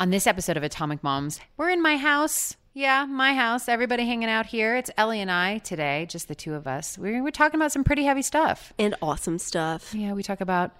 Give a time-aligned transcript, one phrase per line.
[0.00, 2.56] On this episode of Atomic Moms, we're in my house.
[2.72, 3.68] Yeah, my house.
[3.68, 4.74] Everybody hanging out here.
[4.74, 6.96] It's Ellie and I today, just the two of us.
[6.96, 8.72] We're, we're talking about some pretty heavy stuff.
[8.78, 9.94] and awesome stuff.
[9.94, 10.70] Yeah, we talk about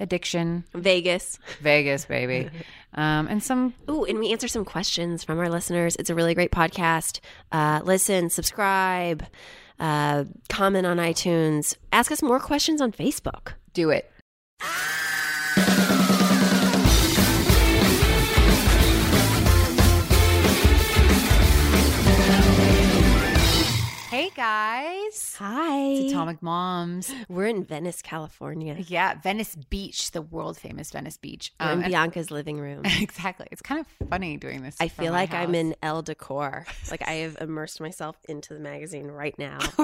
[0.00, 1.38] addiction, Vegas.
[1.60, 2.48] Vegas, baby,
[2.94, 3.74] um, and some.
[3.90, 5.94] Ooh, and we answer some questions from our listeners.
[5.96, 7.20] It's a really great podcast.
[7.52, 9.26] Uh, listen, subscribe,
[9.78, 13.52] uh, comment on iTunes, ask us more questions on Facebook.
[13.74, 14.10] Do it.
[24.36, 25.78] Guys, Hi.
[25.80, 27.12] it's Atomic Moms.
[27.28, 28.76] We're in Venice, California.
[28.86, 31.52] Yeah, Venice Beach, the world famous Venice Beach.
[31.60, 32.82] We're in Um, and- Bianca's living room.
[33.00, 33.46] exactly.
[33.50, 34.76] It's kind of funny doing this.
[34.80, 36.66] I feel like I'm in Elle Decor.
[36.90, 39.58] Like I have immersed myself into the magazine right now.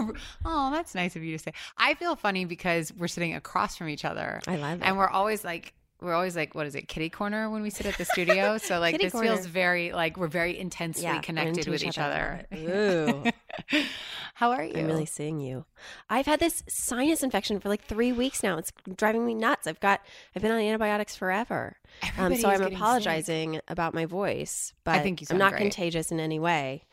[0.44, 1.52] oh, that's nice of you to say.
[1.78, 4.40] I feel funny because we're sitting across from each other.
[4.48, 4.84] I love it.
[4.84, 7.86] And we're always like, we're always like, what is it, kitty corner when we sit
[7.86, 8.58] at the studio?
[8.58, 9.28] So like, this corner.
[9.28, 12.46] feels very like we're very intensely Yeah, connected with each other.
[12.54, 13.24] Ooh,
[14.34, 14.74] How are you?
[14.76, 15.64] I'm really seeing you.
[16.10, 18.58] I've had this sinus infection for like three weeks now.
[18.58, 19.66] It's driving me nuts.
[19.66, 20.00] I've got,
[20.34, 21.76] I've been on antibiotics forever.
[22.18, 22.76] Um, so I'm getting sick.
[22.76, 25.62] apologizing about my voice, but think you I'm not great.
[25.62, 26.84] contagious in any way.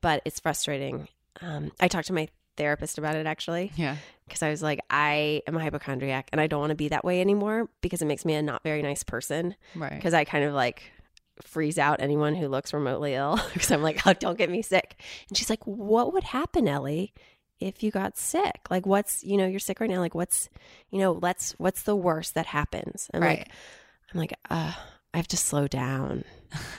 [0.00, 1.08] But it's frustrating.
[1.40, 2.28] Um, I talked to my
[2.58, 3.96] therapist about it actually Yeah.
[4.26, 7.04] because I was like, I am a hypochondriac and I don't want to be that
[7.04, 9.54] way anymore because it makes me a not very nice person.
[9.74, 9.94] Right.
[9.94, 10.82] Because I kind of like
[11.42, 15.00] freeze out anyone who looks remotely ill because I'm like, oh, don't get me sick.
[15.28, 17.14] And she's like, what would happen, Ellie?
[17.60, 20.48] If you got sick, like what's you know you're sick right now, like what's
[20.92, 23.08] you know let's what's the worst that happens?
[23.12, 23.38] And Right.
[23.38, 23.48] like
[24.14, 24.72] I'm like, uh,
[25.12, 26.22] I have to slow down.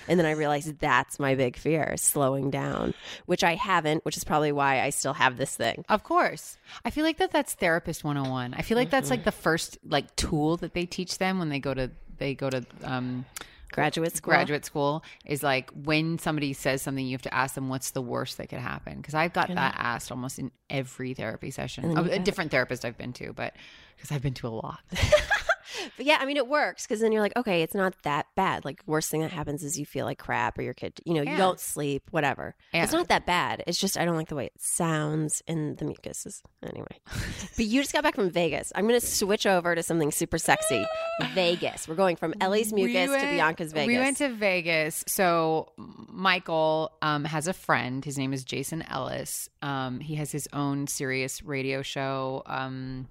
[0.07, 2.93] And then I realized that's my big fear, slowing down,
[3.25, 5.85] which I haven't, which is probably why I still have this thing.
[5.89, 6.57] Of course.
[6.83, 8.53] I feel like that that's therapist 101.
[8.55, 11.59] I feel like that's like the first like tool that they teach them when they
[11.59, 13.25] go to they go to um
[13.71, 14.31] Graduate school.
[14.31, 18.01] graduate school is like when somebody says something you have to ask them what's the
[18.01, 21.91] worst that could happen because I've got that asked almost in every therapy session.
[21.91, 23.53] You A, a different therapist I've been to, but
[23.95, 24.79] because I've been to a lot.
[25.97, 28.63] But yeah, I mean, it works because then you're like, okay, it's not that bad.
[28.63, 31.21] Like, worst thing that happens is you feel like crap or your kid, you know,
[31.21, 31.31] Yeah.
[31.31, 32.55] you don't sleep, whatever.
[32.73, 33.63] It's not that bad.
[33.67, 36.87] It's just I don't like the way it sounds in the mucus is anyway.
[37.55, 38.71] but you just got back from Vegas.
[38.75, 40.85] I'm going to switch over to something super sexy.
[41.33, 41.87] Vegas.
[41.87, 43.87] We're going from Ellie's We mucus to Bianca's Vegas.
[43.87, 45.03] We went to Vegas.
[45.07, 48.03] So Michael um, has a friend.
[48.03, 49.49] His name is Jason Ellis.
[49.61, 52.43] Um, he has his own Sirius radio show.
[52.45, 53.07] Um,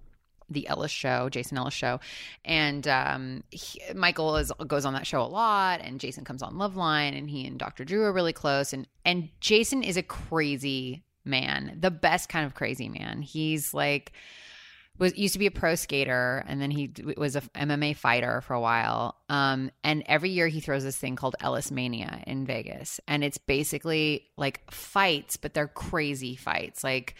[0.50, 2.00] the Ellis Show, Jason Ellis Show,
[2.44, 6.54] and um, he, Michael is goes on that show a lot, and Jason comes on
[6.54, 7.84] Loveline, and he and Dr.
[7.84, 12.54] Drew are really close, and and Jason is a crazy man, the best kind of
[12.54, 13.22] crazy man.
[13.22, 14.12] He's like
[14.98, 18.54] was used to be a pro skater and then he was a MMA fighter for
[18.54, 19.16] a while.
[19.28, 23.38] Um, and every year he throws this thing called Ellis Mania in Vegas, and it's
[23.38, 26.82] basically like fights, but they're crazy fights.
[26.82, 27.14] Like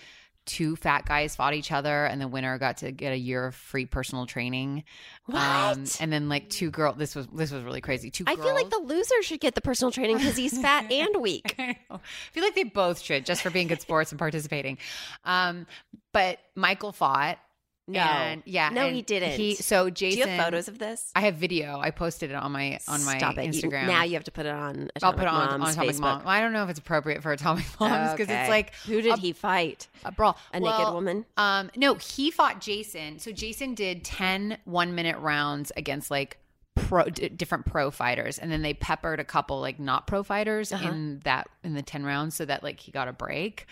[0.49, 3.55] two fat guys fought each other, and the winner got to get a year of
[3.55, 4.83] free personal training.
[5.29, 5.97] Um, What?
[6.01, 6.95] and then like two girl.
[6.95, 8.11] This was this was really crazy.
[8.11, 8.25] Two.
[8.27, 11.55] I feel like the loser should get the personal training because he's fat and weak.
[11.59, 11.77] I.
[11.91, 11.99] I
[12.33, 14.79] feel like they both should just for being good sports and participating.
[15.25, 15.67] Um,
[16.13, 17.39] but Michael fought.
[17.89, 18.01] No.
[18.01, 19.33] and, yeah, No, he didn't.
[19.33, 20.19] He so Do Jason.
[20.21, 21.11] you have photos of this?
[21.15, 21.79] I have video.
[21.81, 23.45] I posted it on my on my Stop it.
[23.55, 23.87] You- Instagram.
[23.87, 24.91] now you have to put it on.
[25.03, 26.01] I'll put it on, on Atomic Facebook.
[26.01, 26.23] Mom.
[26.27, 28.41] I don't know if it's appropriate for Atomic Moms because Okay.
[28.43, 29.89] it's like who did a- he fight?
[30.05, 30.37] a brawl.
[30.53, 31.25] A naked woman?
[31.37, 33.19] Um, no, he fought Jason.
[33.19, 36.39] So Jason did 10 one minute rounds against like
[36.77, 40.73] pro d- different pro fighters, and then they peppered a couple like not pro fighters
[40.73, 40.89] Uh-huh.
[40.89, 43.67] in that in the 10 rounds so that like he got a break.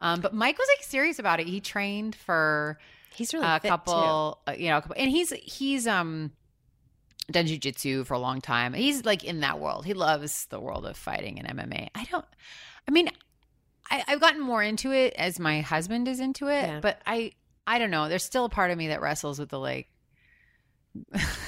[0.00, 1.46] Um, but Mike was like serious about it.
[1.48, 2.78] He trained for
[3.18, 6.32] He's really a couple, uh, you know, a couple, and he's he's um
[7.30, 8.72] done jujitsu for a long time.
[8.72, 9.84] He's like in that world.
[9.84, 11.88] He loves the world of fighting and MMA.
[11.94, 12.24] I don't.
[12.86, 13.10] I mean,
[13.90, 16.80] I, I've gotten more into it as my husband is into it, Yeah.
[16.80, 17.32] but I
[17.66, 18.08] I don't know.
[18.08, 19.88] There's still a part of me that wrestles with the like.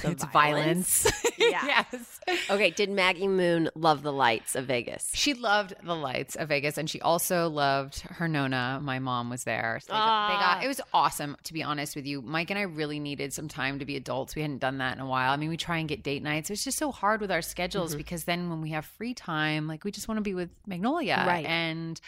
[0.03, 1.03] It's violence?
[1.03, 1.11] violence.
[1.41, 1.65] Yeah.
[1.65, 2.19] yes.
[2.51, 5.09] Okay, did Maggie Moon love the lights of Vegas?
[5.15, 8.79] She loved the lights of Vegas, and she also loved her Nona.
[8.81, 9.79] My mom was there.
[9.81, 10.53] So they, got, they Ah.
[10.55, 11.35] got it was awesome.
[11.45, 14.35] To be honest with you, Mike and I really needed some time to be adults.
[14.35, 15.31] We hadn't done that in a while.
[15.31, 16.51] I mean, we try and get date nights.
[16.51, 17.97] It's just so hard with our schedules Mhm.
[17.97, 21.23] because then when we have free time, like we just want to be with Magnolia,
[21.25, 21.45] Right.
[21.45, 21.99] And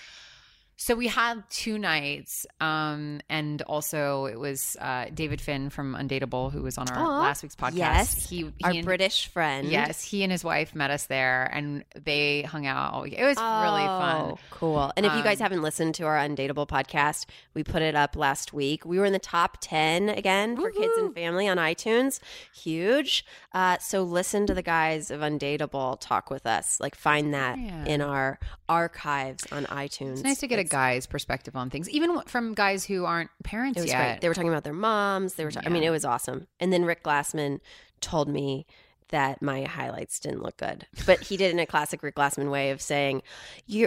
[0.75, 6.52] So we had two nights, um, and also it was uh, David Fynn from Undateable
[6.52, 7.75] who was on our Aw, last week's podcast.
[7.78, 8.30] yes.
[8.30, 9.68] he, he Our and- British friend.
[9.70, 13.04] Yes, he and his wife met us there, and they hung out.
[13.08, 14.31] It was really fun.
[14.34, 14.92] Oh, Cool.
[14.98, 18.16] And if you guys Um, haven't listened to our Undateable podcast, we put it up
[18.16, 18.84] last week.
[18.84, 22.19] We were in the top 10 again for kids and family on iTunes.
[22.54, 23.26] Huge.
[23.54, 26.80] Uh, so listen to the guys of Undateable talk with us.
[26.80, 27.86] Like find that Yeah.
[27.86, 30.14] in our archives on iTunes.
[30.14, 33.77] It's nice to get a guy's perspective on things, even from guys who aren't parents
[33.77, 33.98] It was yet.
[34.13, 34.21] great.
[34.21, 35.36] They were talking about their moms.
[35.36, 35.51] They were.
[35.51, 36.48] ta- I mean, it was awesome.
[36.60, 37.60] And then Rick Glassman
[38.01, 38.65] told me
[39.10, 42.71] that my highlights didn't look good, but he did in a classic Rick Glassman way
[42.71, 43.21] of saying,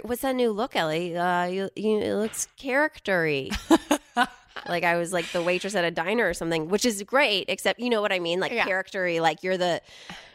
[0.05, 1.17] "What's that new look, Ellie?
[1.17, 3.51] Uh, you, you, it looks charactery."
[4.69, 7.47] like I was like the waitress at a diner or something, which is great.
[7.49, 8.67] Except you know what I mean, like Yeah.
[8.67, 9.21] charactery.
[9.21, 9.81] Like you're the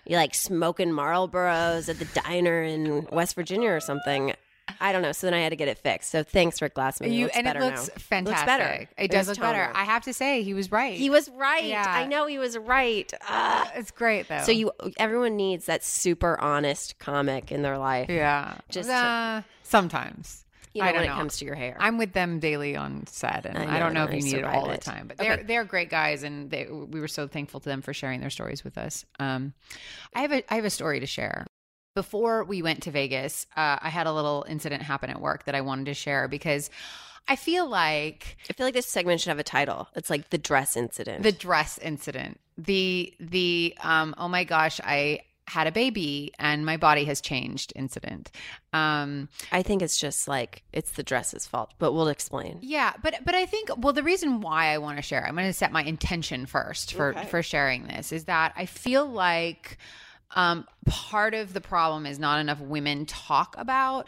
[0.06, 4.34] you're like smoking Marlboros at the diner in West Virginia or something.
[4.82, 5.12] I don't know.
[5.12, 6.10] So then I had to get it fixed.
[6.10, 7.08] So thanks, Rick Glassman.
[7.08, 7.94] It You, looks and it looks now.
[7.98, 8.46] fantastic.
[8.48, 8.74] better.
[8.98, 9.72] It It does look better.
[9.76, 10.98] I have to say, he was right.
[10.98, 11.64] He was right.
[11.66, 11.86] Yeah.
[11.88, 13.12] I know he was right.
[13.22, 13.72] Ah.
[13.76, 14.40] It's great though.
[14.44, 18.10] So you, everyone needs that super honest comic in their life.
[18.10, 20.46] yeah, Just just to- uh, sometimes.
[20.74, 21.16] You know, I don't when know.
[21.16, 21.76] it comes to your hair.
[21.82, 24.38] I'm with them daily on set, and I I, don't know, know if you need
[24.40, 25.08] it all the time.
[25.10, 25.44] But they're Okay.
[25.44, 28.64] they're great guys, and they, we were so thankful to them for sharing their stories
[28.64, 29.04] with us.
[29.20, 29.54] Um,
[30.16, 31.46] I have a I have a story to share.
[31.94, 35.56] Before we went to Vegas, uh, I had a little incident happen at work that
[35.56, 36.70] I wanted to share because
[37.28, 39.88] I feel like I feel like this segment should have a title.
[39.96, 41.24] It's like the dress incident.
[41.24, 46.78] the dress incident, the the um, oh my gosh, I had a baby and my
[46.78, 48.32] body has changed incident.
[48.72, 52.60] Um, I think it's just like it's the dress's fault, but we'll explain.
[52.62, 55.48] Yeah, but but I think well the reason why I want to share, I'm going
[55.48, 57.26] to set my intention first for Okay.
[57.28, 59.78] for sharing this is that I feel like
[60.36, 64.08] um part of the problem is not enough women talk about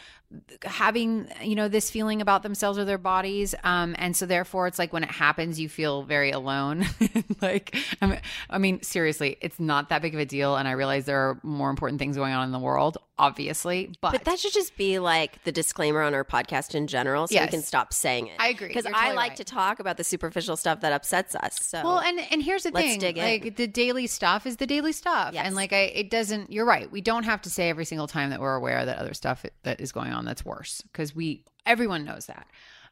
[0.63, 4.79] having you know this feeling about themselves or their bodies um and so therefore it's
[4.79, 6.85] like when it happens you feel very alone
[7.41, 10.71] like I mean, I mean seriously it's not that big of a deal and I
[10.71, 14.39] realize there are more important things going on in the world obviously but, But that
[14.39, 17.47] should just be like the disclaimer on our podcast in general, so Yes.
[17.47, 18.33] we can stop saying it.
[18.39, 18.69] I agree.
[18.69, 19.37] because You're I like right.
[19.37, 21.59] to talk about the superficial stuff that upsets us.
[21.61, 23.23] So Well, and and here's the thing, dig in.
[23.23, 25.45] like the daily stuff is the daily stuff, Yes.
[25.45, 26.51] and like I, it doesn't.
[26.51, 26.91] You're right.
[26.91, 29.81] We don't have to say every single time that we're aware that other stuff that
[29.81, 32.45] is going on that's worse because we everyone knows that.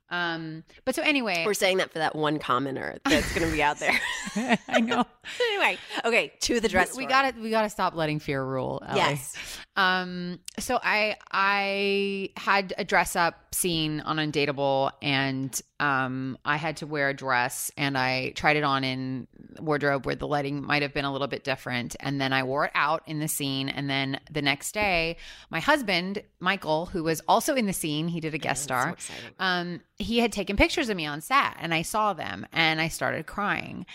[0.09, 3.61] Um, but so anyway, we're saying that for that one commenter that's going to be
[3.61, 3.97] out there.
[4.67, 5.05] I know
[5.39, 6.97] anyway, okay, to the dress.
[6.97, 8.81] we got to we got to stop letting fear rule.
[8.87, 8.97] Ellie.
[8.97, 9.35] Yes.
[9.75, 10.39] Um.
[10.57, 16.87] So I I had a dress up scene on Undateable, and um I had to
[16.87, 19.27] wear a dress, and I tried it on in
[19.59, 22.65] wardrobe where the lighting might have been a little bit different, and then I wore
[22.65, 25.17] it out in the scene, and then the next day,
[25.49, 28.89] my husband Michael, who was also in the scene, he did a guest so star.
[28.91, 29.31] exciting.
[29.39, 32.87] Um, he had taken pictures of me on set, and I saw them, and I
[32.87, 33.85] started crying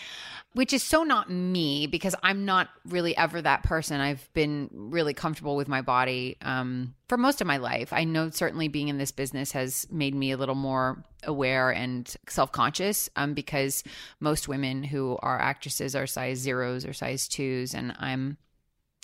[0.57, 4.01] which is so not me because I'm not really ever that person.
[4.01, 7.93] I've been really comfortable with my body um, for most of my life.
[7.93, 12.11] I know certainly being in this business has made me a little more aware and
[12.27, 13.83] self conscious um, because
[14.19, 18.37] most women who are actresses are size zeros or size twos, and I'm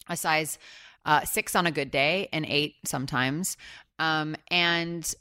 [0.09, 0.57] a size
[1.05, 3.57] uh, six on a good day and eight sometimes.
[3.99, 5.13] Um, and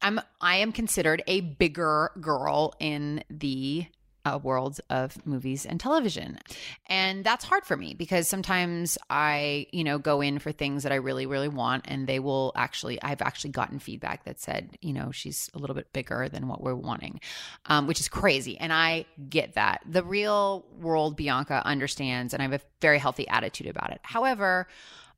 [0.00, 3.86] I'm I am considered a bigger girl in the
[4.24, 6.38] uh, world of movies and television.
[6.86, 10.92] And that's hard for me because sometimes I, you know, go in for things that
[10.92, 14.92] I really, really want and they will actually, I've actually gotten feedback that said, you
[14.92, 17.20] know, she's a little bit bigger than what we're wanting,
[17.66, 18.58] um, which is crazy.
[18.58, 19.82] And I get that.
[19.86, 24.00] The real world, Bianca understands, and I have a very healthy attitude about it.
[24.02, 24.68] However,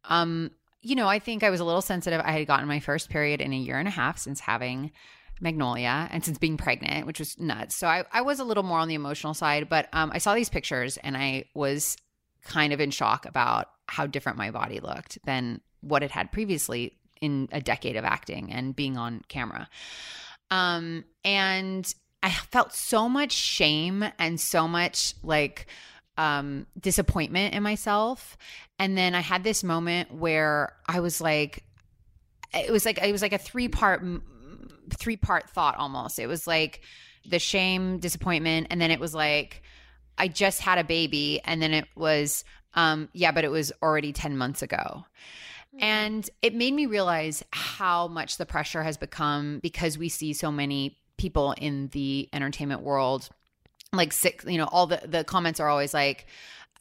[0.05, 0.51] um,
[0.83, 2.21] you know, I think I was a little sensitive.
[2.25, 4.93] I had gotten my first period in a year and a half since having
[5.41, 7.77] Magnolia and since being pregnant, which was nuts.
[7.77, 10.35] So I, I was a little more on the emotional side, but um, I saw
[10.35, 11.97] these pictures and I was
[12.45, 16.97] kind of in shock about how different my body looked than what it had previously
[17.21, 19.69] in a decade of acting and being on camera.
[20.51, 25.67] Um, and I felt so much shame and so much like
[26.19, 28.37] um, disappointment in myself.
[28.79, 31.65] And then I had this moment where I was like,
[32.55, 34.03] it was like it was like a three part
[34.91, 36.19] three part thought almost.
[36.19, 36.81] It was like
[37.29, 39.63] the shame, disappointment, and then it was like
[40.19, 44.13] I just had a baby, and then it was um yeah, but it was already
[44.13, 45.05] 10 months ago.
[45.79, 50.51] And it made me realize how much the pressure has become because we see so
[50.51, 53.29] many people in the entertainment world
[53.93, 56.27] like six, you know, all the the comments are always like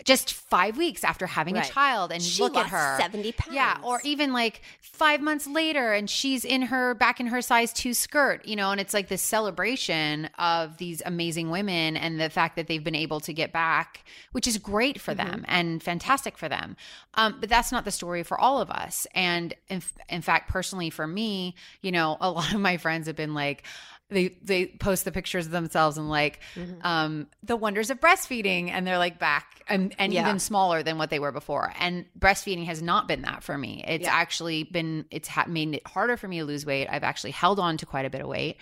[0.04, 1.70] just five weeks after having Right.
[1.70, 2.98] a child and She look at her.
[3.00, 7.28] 70 pounds yeah or even like five months later and she's in her back in
[7.28, 11.96] her size two skirt you know and it's like this celebration of these amazing women
[11.98, 15.46] and the fact that they've been able to get back which is great for them
[15.48, 16.76] and fantastic for them.
[17.14, 19.08] Um, but that's not the story for all of us.
[19.16, 23.16] And in, in fact personally for me you know a lot of my friends have
[23.16, 23.64] been like
[24.10, 26.40] they they post the pictures of themselves and like
[26.84, 30.28] um the wonders of breastfeeding and they're like back and, and Yeah.
[30.28, 31.74] even smaller than what they were before.
[31.80, 33.84] And breastfeeding has not been that for me.
[33.88, 34.14] It's Yeah.
[34.14, 36.88] actually been it's ha- made it harder for me to lose weight.
[36.90, 38.58] I've actually held on to quite a bit of weight.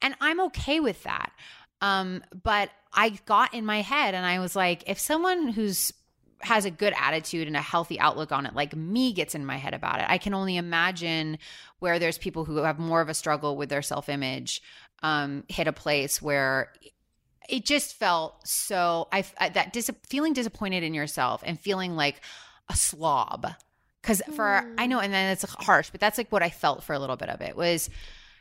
[0.00, 1.30] And i'm okay with that.
[1.82, 5.92] Um but i got in my head and i was like if someone who's
[6.42, 9.56] has a good attitude and a healthy outlook on it like me gets in my
[9.56, 10.06] head about it.
[10.08, 11.38] I can only imagine
[11.78, 14.62] where there's people who have more of a struggle with their self-image
[15.02, 16.72] um hit a place where
[17.48, 22.20] it just felt so i, I that dis- feeling disappointed in yourself and feeling like
[22.68, 23.46] a slob.
[24.02, 26.94] Because for i know and then it's harsh but that's like what i felt for
[26.94, 27.90] a little bit of it was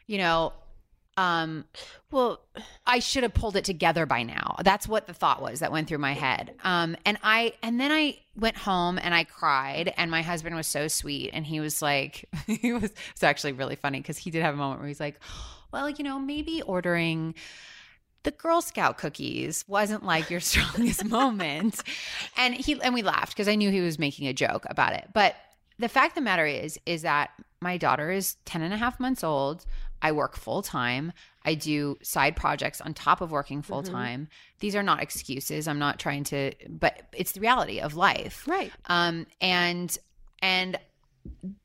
[0.08, 0.53] you know
[1.19, 1.65] um
[2.11, 2.39] Well,
[2.88, 4.55] I should have pulled it together by now.
[4.63, 6.55] That's what the thought was that went through my head.
[6.63, 10.65] Um, and I, and then I went home and I cried, and my husband was
[10.65, 14.41] so sweet, and he was like, he was, it's actually really funny because he did
[14.41, 15.19] have a moment where he's like,
[15.71, 17.35] well, you know, maybe ordering
[18.23, 21.83] the Girl Scout cookies wasn't like your strongest moment,
[22.38, 25.09] and he, and we laughed because I knew he was making a joke about it,
[25.13, 25.35] but
[25.77, 28.99] the fact of the matter is is that my daughter is 10 and a half
[28.99, 29.65] months old
[30.01, 31.12] i work full time
[31.46, 34.27] i do side projects on top of working full time
[34.60, 35.68] these are not excuses.
[35.68, 38.46] I'm not trying to but it's the reality of life.
[38.48, 38.72] Right.
[38.86, 39.98] um and
[40.41, 40.77] and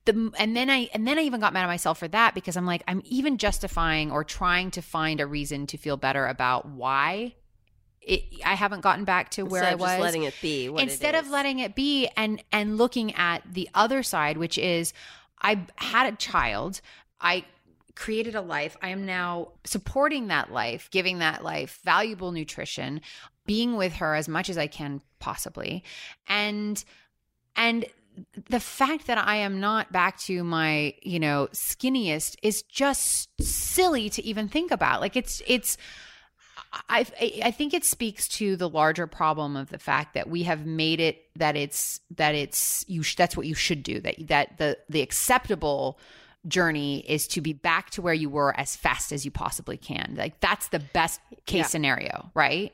[0.04, 2.56] the and then i and then i even got mad at myself for that because
[2.56, 6.68] i'm like i'm even justifying or trying to find a reason to feel better about
[6.68, 7.34] why
[8.00, 9.90] it, i haven't gotten back to where Instead i of was.
[9.90, 10.68] just letting it be.
[10.68, 14.58] What it instead of letting it be and and looking at the other side which
[14.58, 14.92] is
[15.40, 16.80] i had a child.
[17.20, 17.44] I
[17.94, 23.00] created a life i am now supporting that life giving that life valuable nutrition
[23.46, 25.82] being with her as much as i can possibly.
[26.28, 26.84] And
[27.56, 27.86] and
[28.48, 34.10] the fact that i am not back to my you know skinniest is just silly
[34.10, 35.00] to even think about.
[35.00, 35.76] Like it's it's
[36.88, 37.06] I,
[37.42, 41.00] I think it speaks to the larger problem of the fact that we have made
[41.00, 44.78] it that it's that it's you sh- that's what you should do that that the
[44.88, 45.98] the acceptable
[46.46, 50.14] journey is to be back to where you were as fast as you possibly can
[50.16, 51.66] like that's the best case Yeah.
[51.66, 52.72] scenario right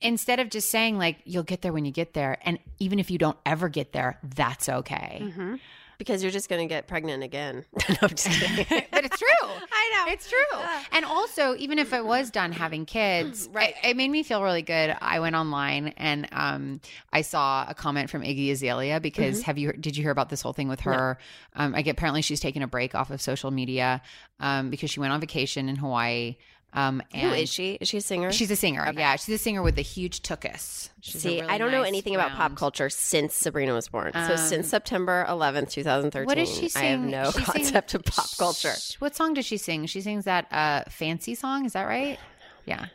[0.00, 3.10] instead of just saying like you'll get there when you get there and even if
[3.10, 5.58] you don't ever get there that's okay Mhm.
[6.02, 7.64] Because you're just going to get pregnant again.
[7.88, 8.66] no, I'm just kidding.
[8.92, 9.28] but it's true
[9.72, 10.12] I know.
[10.12, 10.38] It's true.
[10.58, 10.82] Yeah.
[10.92, 13.74] And also, even if I was done having kids, Right.
[13.84, 14.96] it, it made me feel really good.
[15.00, 16.80] I went online and um,
[17.12, 19.42] I saw a comment from Iggy Azalea because Mm-hmm.
[19.44, 21.18] have you did you hear about this whole thing with her?
[21.54, 24.02] Um, I get apparently she's taking a break off of social media
[24.40, 26.36] um, because she went on vacation in Hawaii.
[26.74, 27.72] Um, and Who is she?
[27.82, 28.32] Is she a singer?
[28.32, 28.90] She's a singer.
[28.96, 30.88] Yeah, she's a singer with a huge tuchus.
[31.02, 34.12] She's See, really I don't know nice, anything about pop culture since Sabrina was born.
[34.14, 36.82] so Um, since September 11th, 2013, What does she sing?
[36.82, 38.72] I have no She concept of pop culture.
[38.74, 39.84] Sh- What song does she sing?
[39.86, 41.66] She sings that uh, fancy song.
[41.66, 42.18] Is that right?
[42.64, 42.86] Yeah.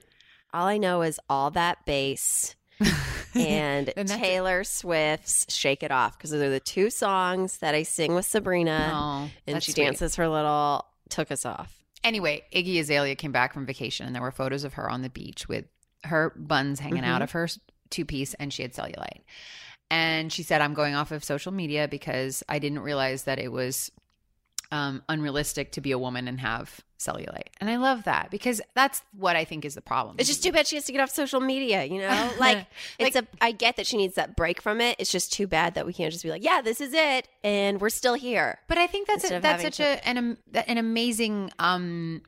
[0.54, 2.56] All I know is all that bass
[3.36, 4.18] and And that's it.
[4.20, 8.26] Taylor Swift's "Shake It Off" because those are the two songs that I sing with
[8.26, 9.84] Sabrina, Oh, and she sweet.
[9.84, 11.74] dances her little "Took Us Off."
[12.04, 15.10] Anyway, Iggy Azalea came back from vacation and there were photos of her on the
[15.10, 15.66] beach with
[16.04, 17.24] her buns hanging out Mhm.
[17.26, 17.48] of her
[17.90, 19.24] two piece and she had cellulite.
[19.90, 23.52] And she said, I'm going off of social media because I didn't realize that it
[23.52, 23.92] was
[24.72, 27.48] um, unrealistic to be a woman and have cellulite.
[27.62, 30.16] And I love that because that's what I think is the problem.
[30.20, 31.84] It's just too bad she has to get off social media.
[31.86, 32.66] You know, like
[33.00, 33.26] it's a.
[33.40, 34.96] I get that she needs that break from it.
[35.00, 37.80] It's just too bad that we can't just be like, yeah, this is it, and
[37.80, 38.60] we're still here.
[38.68, 42.22] But I think that's a, that's such a, an an amazing um,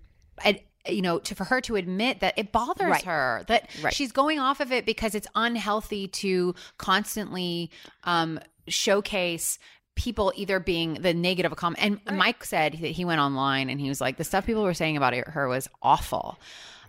[0.44, 3.04] ad, you know, to, for her to admit that it bothers Right.
[3.04, 3.94] her that Right.
[3.94, 7.70] she's going off of it because it's unhealthy to constantly
[8.04, 9.60] um, showcase
[10.00, 12.02] people either being the negative comment.
[12.08, 14.74] And Mike said that he went online and he was like, the stuff people were
[14.74, 16.40] saying about her was awful.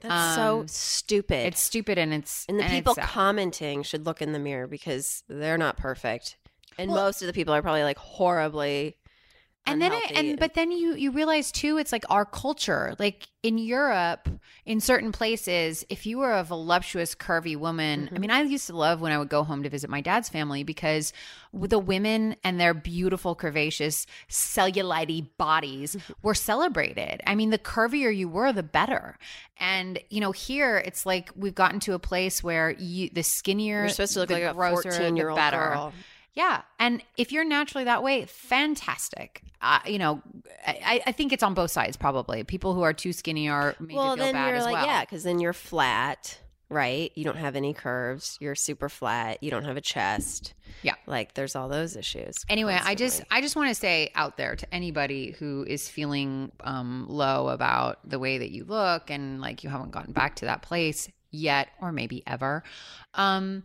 [0.00, 1.47] That's so Um, stupid.
[1.49, 5.25] It's stupid and it's and the it's people commenting should look in the mirror because
[5.29, 6.37] they're not perfect,
[6.79, 8.97] and most of the people are probably like horribly
[9.67, 13.29] and then unhealthy and but then you you realize too it's like our culture like
[13.43, 14.29] in europe
[14.64, 18.19] in certain places if you were a voluptuous curvy woman i Mhm.
[18.21, 20.62] mean i used to love when i would go home to visit my dad's family
[20.64, 21.12] because
[21.52, 26.12] the women and their beautiful curvaceous cellulite bodies Mm-hmm.
[26.23, 29.19] were celebrated i mean the curvier you were the better
[29.59, 33.81] and you know here it's like we've gotten to a place where you the skinnier
[33.81, 35.57] you're supposed to look like a grosser, 14 year old better.
[35.59, 35.93] girl.
[36.35, 39.43] Yeah, and if you're naturally that way, fantastic.
[39.61, 40.23] Uh, you know,
[40.67, 41.97] I, I think it's on both sides.
[41.97, 44.65] Probably people who are too skinny are made Well, to feel then bad you're as
[44.65, 44.87] like, well.
[44.87, 47.11] yeah, because then you're flat, right?
[47.17, 48.39] You don't have any curves.
[48.41, 49.43] You're super flat.
[49.43, 50.55] You don't have a chest.
[50.83, 50.95] Yeah.
[51.07, 52.37] Like there's all those issues.
[52.49, 53.23] Anyway, I just.
[53.31, 57.99] I just want to say out there to anybody who is feeling um, low about
[58.09, 61.69] the way that you look and like you haven't gotten back to that place yet,
[61.81, 62.63] or maybe ever.
[63.15, 63.65] Um,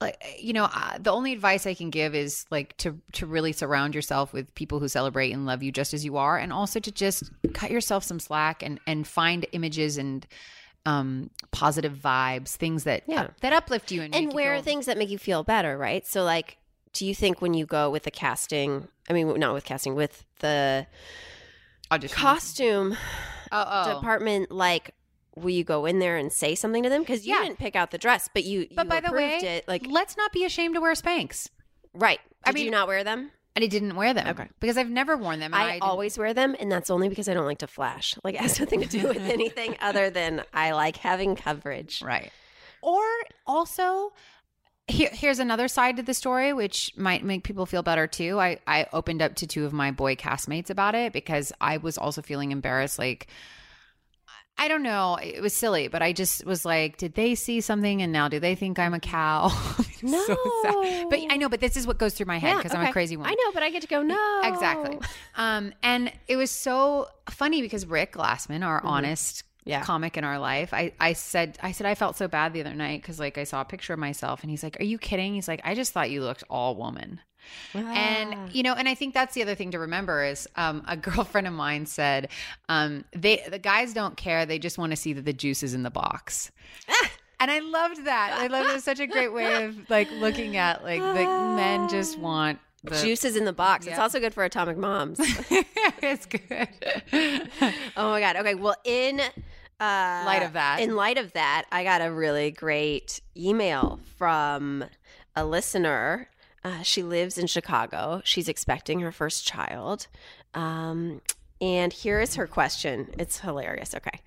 [0.00, 3.52] like you know, uh, the only advice I can give is like to to really
[3.52, 6.78] surround yourself with people who celebrate and love you just as you are, and also
[6.80, 10.26] to just cut yourself some slack and and find images and
[10.86, 13.22] um positive vibes things that Yeah.
[13.22, 15.42] uh, that uplift you and, and make you wear feel- things that make you feel
[15.42, 16.06] better, right?
[16.06, 16.58] So, like,
[16.92, 20.24] do you think when you go with the casting, I mean, not with casting, with
[20.38, 20.86] the
[21.90, 22.16] audition.
[22.16, 22.96] costume
[23.50, 23.94] oh, oh.
[23.94, 24.94] department, like,
[25.38, 27.02] will you go in there and say something to them?
[27.02, 27.42] Because you Yeah.
[27.44, 29.68] didn't pick out the dress, but you, But you by the way, it.
[29.68, 31.48] Like, let's not be ashamed to wear Spanx.
[31.94, 32.20] right.
[32.44, 33.30] I Did mean- you not wear them?
[33.56, 34.28] And I didn't wear them.
[34.28, 34.46] Okay.
[34.60, 35.52] Because I've never worn them.
[35.52, 38.14] and I, always wear them, and that's only because I don't like to flash.
[38.22, 42.00] Like, it has nothing to do with anything other than I like having coverage.
[42.00, 42.30] Right.
[42.82, 43.02] Or
[43.48, 44.12] also,
[44.86, 48.38] here, here's another side to the story, which might make people feel better too.
[48.38, 51.98] I, I opened up to two of my boy castmates about it because I was
[51.98, 52.96] also feeling embarrassed.
[52.98, 53.26] Like,
[54.58, 55.16] I don't know.
[55.22, 58.40] It was silly, but I just was like, did they see something and now do
[58.40, 59.50] they think I'm a cow?
[60.00, 61.08] It's so.
[61.10, 63.16] But I know, but this is what goes through my head because I'm a crazy
[63.16, 63.26] one.
[63.28, 64.40] I know, but I get to go, no.
[64.44, 64.96] Exactly.
[65.34, 69.70] Um, and it was so funny because Rick Glassman, our honest Mm-hmm.
[69.70, 69.82] Yeah.
[69.82, 72.72] comic in our life, I, I said, I said, I felt so bad the other
[72.74, 75.34] night because like I saw a picture of myself and he's like, are you kidding?
[75.34, 77.20] He's like, I just thought you looked all woman.
[77.74, 77.78] Ah.
[77.78, 80.96] And you know, and I think that's the other thing to remember is um, a
[81.08, 82.28] girlfriend of mine said,
[82.68, 85.74] um, they the guys don't care; they just want to see that the juice is
[85.74, 86.50] in the box.
[87.40, 88.36] and I loved that.
[88.38, 88.74] I loved it.
[88.74, 91.24] was such a great way of like looking at like the
[91.56, 93.86] men just want the Juice is in the box.
[93.86, 95.18] It's also good for atomic moms.
[96.00, 96.68] it's good.
[97.96, 98.36] oh my god.
[98.36, 98.54] Okay.
[98.54, 99.20] Well, in
[99.80, 100.80] uh, Light of that.
[100.80, 104.84] in light of that, I got a really great email from
[105.36, 106.28] a listener.
[106.64, 108.20] Uh, she lives in Chicago.
[108.24, 110.08] She's expecting her first child.
[110.54, 111.20] Um,
[111.60, 113.14] and here is her question.
[113.18, 113.94] It's hilarious.
[113.94, 114.20] Okay.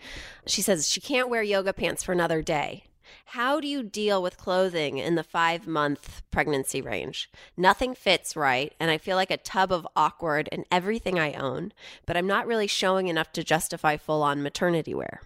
[0.46, 2.86] She says she can't wear yoga pants for another day.
[3.26, 7.30] How do you deal with clothing in the five month pregnancy range?
[7.58, 11.74] Nothing fits right, and I feel like a tub of awkward in everything I own,
[12.06, 15.22] but I'm not really showing enough to justify full on maternity wear.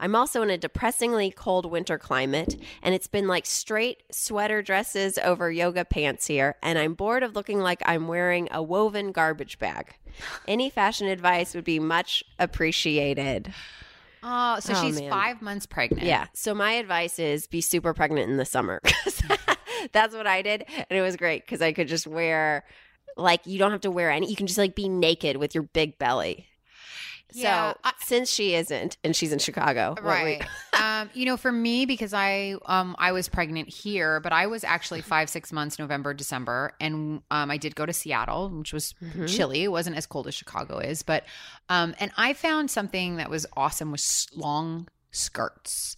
[0.00, 5.18] I'm also in a depressingly cold winter climate, and it's been like straight sweater dresses
[5.18, 9.58] over yoga pants here, and I'm bored of looking like I'm wearing a woven garbage
[9.58, 9.94] bag.
[10.46, 13.52] Any fashion advice would be much appreciated.
[14.22, 15.10] Oh, so Oh, she's man.
[15.10, 16.04] five months pregnant.
[16.04, 16.26] Yeah.
[16.34, 18.80] So my advice is be super pregnant in the summer.
[19.92, 22.64] That's what I did, and it was great because I could just wear
[23.16, 24.28] like you don't have to wear any.
[24.28, 26.46] You can just like be naked with your big belly.
[27.32, 30.46] Yeah, so I- since she isn't, and she's in Chicago, what we- Right.
[30.80, 34.64] um, you know, for me, because I um I was pregnant here, but I was
[34.64, 36.72] actually five, six months, November, December.
[36.80, 39.28] And um I did go to Seattle, which was Mhm.
[39.28, 39.64] chilly.
[39.64, 41.24] It wasn't as cold as Chicago is, but
[41.68, 45.96] um and I found something that was awesome was long skirts.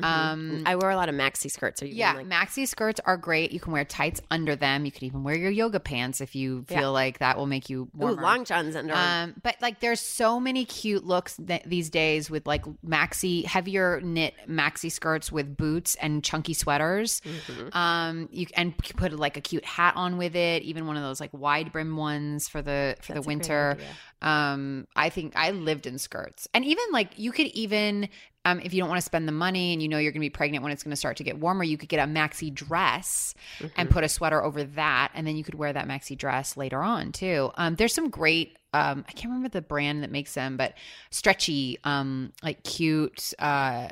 [0.00, 0.04] Mhm.
[0.04, 1.82] Um I wear a lot of maxi skirts.
[1.82, 3.52] Are you yeah, like maxi skirts are great.
[3.52, 4.84] You can wear tights under them.
[4.84, 6.86] You can even wear your yoga pants if you feel Yeah.
[6.88, 8.22] like that will make you ooh, warmer.
[8.22, 8.94] long johns under?
[8.94, 14.00] Um, but like, there's so many cute looks th- these days with like maxi, heavier
[14.00, 17.20] knit maxi skirts with boots and chunky sweaters.
[17.24, 17.74] Mhm.
[17.74, 21.02] Um, you and you put like a cute hat on with it, even one of
[21.02, 23.76] those like wide brim ones for the for That's the winter.
[24.22, 28.08] Um, I think I lived in skirts, and even like you could even.
[28.50, 30.24] Um, if you don't want to spend the money and you know you're going to
[30.26, 32.52] be pregnant when it's going to start to get warmer, you could get a maxi
[32.52, 33.34] dress
[33.76, 33.92] and Mhm.
[33.92, 37.12] put a sweater over that, and then you could wear that maxi dress later on
[37.12, 37.50] too.
[37.56, 38.56] Um, there's some great.
[38.72, 40.74] Um, I can't remember the brand that makes them, but
[41.10, 43.32] stretchy, um, like cute.
[43.38, 43.88] Uh,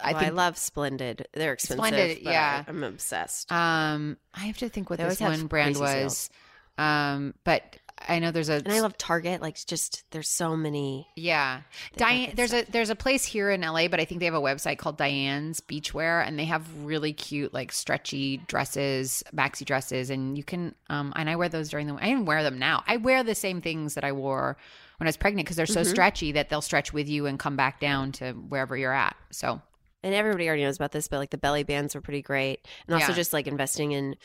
[0.00, 1.28] I Well, I love Splendid.
[1.34, 1.84] They're expensive.
[1.84, 2.64] Splendid, but yeah.
[2.66, 3.52] I, am obsessed.
[3.52, 6.30] um, I have to think what They this one brand was.
[6.78, 9.40] Um, but I know there's a And I love Target.
[9.40, 11.06] Like, just there's so many.
[11.16, 11.62] Yeah.
[11.96, 14.40] Diane there's a there's a place here in LA, but I think they have a
[14.40, 20.36] website called Diane's Beachwear and they have really cute like stretchy dresses, maxi dresses and
[20.36, 22.82] you can um and I wear those during the I even wear them now.
[22.86, 24.56] I wear the same things that I wore
[24.98, 25.86] when I was pregnant because they're so Mhm.
[25.86, 29.16] stretchy that they'll stretch with you and come back down to wherever you're at.
[29.30, 29.60] So,
[30.02, 32.66] And everybody already knows about this, but like the belly bands were pretty great.
[32.86, 33.16] And also Yeah.
[33.16, 34.16] just like investing in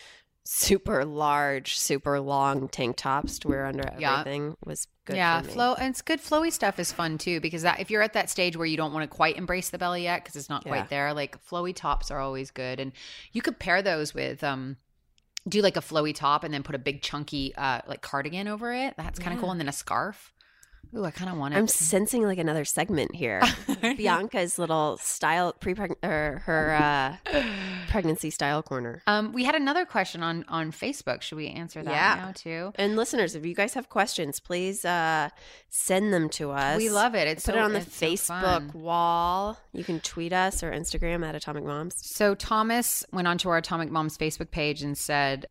[0.52, 4.22] super large, super long tank tops to wear under Yeah.
[4.22, 5.16] everything was good.
[5.16, 5.54] yeah, for me.
[5.54, 8.32] flow and it's good flowy stuff is fun too because that if you're at that
[8.32, 10.72] stage where you don't want to quite embrace the belly yet because it's not Yeah.
[10.72, 12.94] quite there, like flowy tops are always good and
[13.32, 14.78] you could pair those with um
[15.48, 18.74] do like a flowy top and then put a big chunky uh like cardigan over
[18.74, 18.96] it.
[18.98, 19.42] That's kind of Yeah.
[19.42, 20.34] cool and then a scarf.
[20.96, 21.58] Ooh, I kind of want it.
[21.58, 23.42] I'm sensing like another segment here.
[23.98, 27.44] Bianca's little style pre or her uh,
[27.90, 29.04] pregnancy style corner.
[29.06, 31.22] um we had another question on on Facebook.
[31.22, 32.16] Should we answer that Yeah.
[32.26, 32.72] now too?
[32.76, 35.30] And listeners, if you guys have questions, please uh,
[35.70, 36.78] send them to us.
[36.78, 37.28] We love it.
[37.28, 39.58] It's Put so, it on the it's so Facebook wall.
[39.74, 41.96] You can tweet us or Instagram at Atomic Moms.
[42.04, 45.46] So Thomas went onto our Atomic Moms Facebook page and said,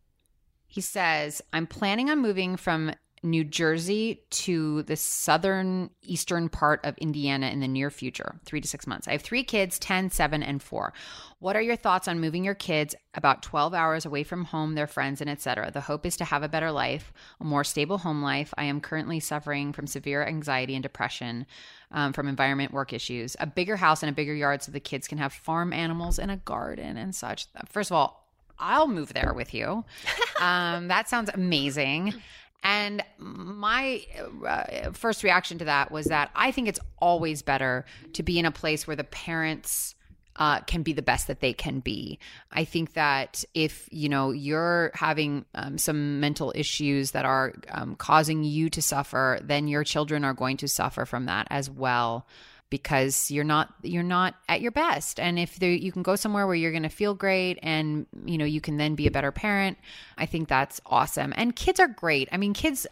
[0.66, 6.96] he says, I'm planning on moving from New Jersey to the southern eastern part of
[6.98, 9.09] Indiana in the near future, three to six months.
[9.09, 10.92] I have three kids 10, 7, and 4.
[11.40, 14.87] What are your thoughts on moving your kids about 12 hours away from home, their
[14.87, 15.70] friends, and etc.?
[15.70, 18.52] The hope is to have a better life, a more stable home life.
[18.57, 21.46] I am currently suffering from severe anxiety and depression
[21.90, 25.09] um, from environment work issues, a bigger house and a bigger yard so the kids
[25.09, 27.46] can have farm animals and a garden and such.
[27.66, 28.28] First of all,
[28.59, 29.85] I'll move there with you.
[30.40, 32.14] Um, that sounds amazing.
[32.62, 34.03] And my
[34.47, 38.44] uh, first reaction to that was that I think it's always better to be in
[38.44, 39.94] a place where the parents
[40.37, 42.18] uh, can be the best that they can be.
[42.53, 47.97] I think that if you know you're having um, some mental issues that are um,
[47.97, 52.27] causing you to suffer, then your children are going to suffer from that as well
[52.70, 56.46] because you're not you're not at your best and if there, you can go somewhere
[56.46, 59.33] where you're going to feel great and you know you can then be a better
[59.33, 59.78] parent
[60.18, 62.87] i think that's awesome and kids are great i mean kids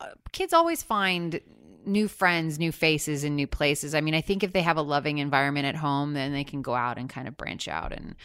[0.00, 1.40] uh, kids always find
[1.86, 4.82] new friends new faces and new places i mean i think if they have a
[4.82, 8.16] loving environment at home then they can go out and kind of branch out and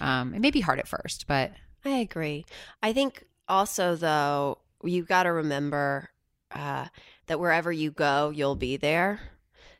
[0.00, 1.50] um, it may be hard at first but
[1.84, 2.44] I agree.
[2.82, 6.10] I think also though you've got to remember
[6.50, 6.86] uh,
[7.26, 9.20] that wherever you go, you'll be there.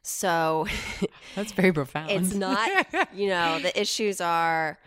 [0.09, 0.67] So
[1.35, 2.71] that's very profound It's not-
[3.15, 4.79] you know the issues are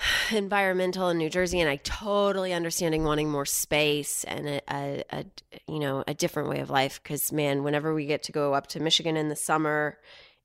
[0.30, 5.24] environmental in New Jersey, and I totally understanding wanting more space and a, a, a
[5.68, 7.00] you know a different way of life.
[7.02, 9.98] Because man, whenever we get to go up to Michigan in the summer,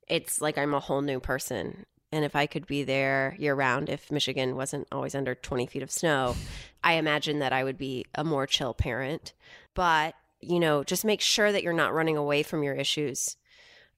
[0.08, 1.86] it's like I'm a whole new person.
[2.12, 5.84] And if I could be there year round, if Michigan wasn't always under 20 feet
[5.84, 6.36] of snow,
[6.82, 9.34] I imagine that I would be a more chill parent.
[9.74, 13.36] But, you know, just make sure that you're not running away from your issues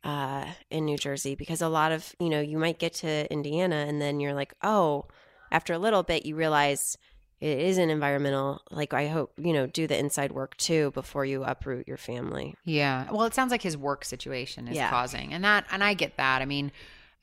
[0.08, 3.86] uh, in New Jersey because a lot of, you know, you might get to Indiana
[3.88, 5.06] and then you're like, oh,
[5.52, 6.98] after a little bit, you realize
[7.40, 11.26] it is an environmental, like, I hope, you know, do the inside work too before
[11.26, 12.56] you uproot your family.
[12.64, 13.12] Yeah.
[13.12, 14.90] Well, it sounds like his work situation is Yeah.
[14.90, 16.42] causing, and that, and I get that.
[16.42, 16.72] I mean,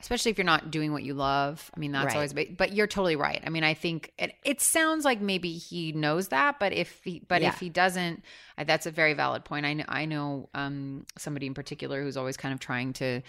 [0.01, 1.71] especially if you're not doing what you love.
[1.75, 2.15] I mean, that's Right.
[2.15, 2.33] always.
[2.33, 3.41] But, but you're totally right.
[3.45, 4.33] I mean, I think it.
[4.43, 7.49] It sounds like maybe he knows that, but if he, but Yeah.
[7.49, 8.23] if he doesn't,
[8.65, 9.65] that's a very valid point.
[9.65, 9.85] I know.
[9.87, 13.21] I know um, somebody in particular who's always kind of trying to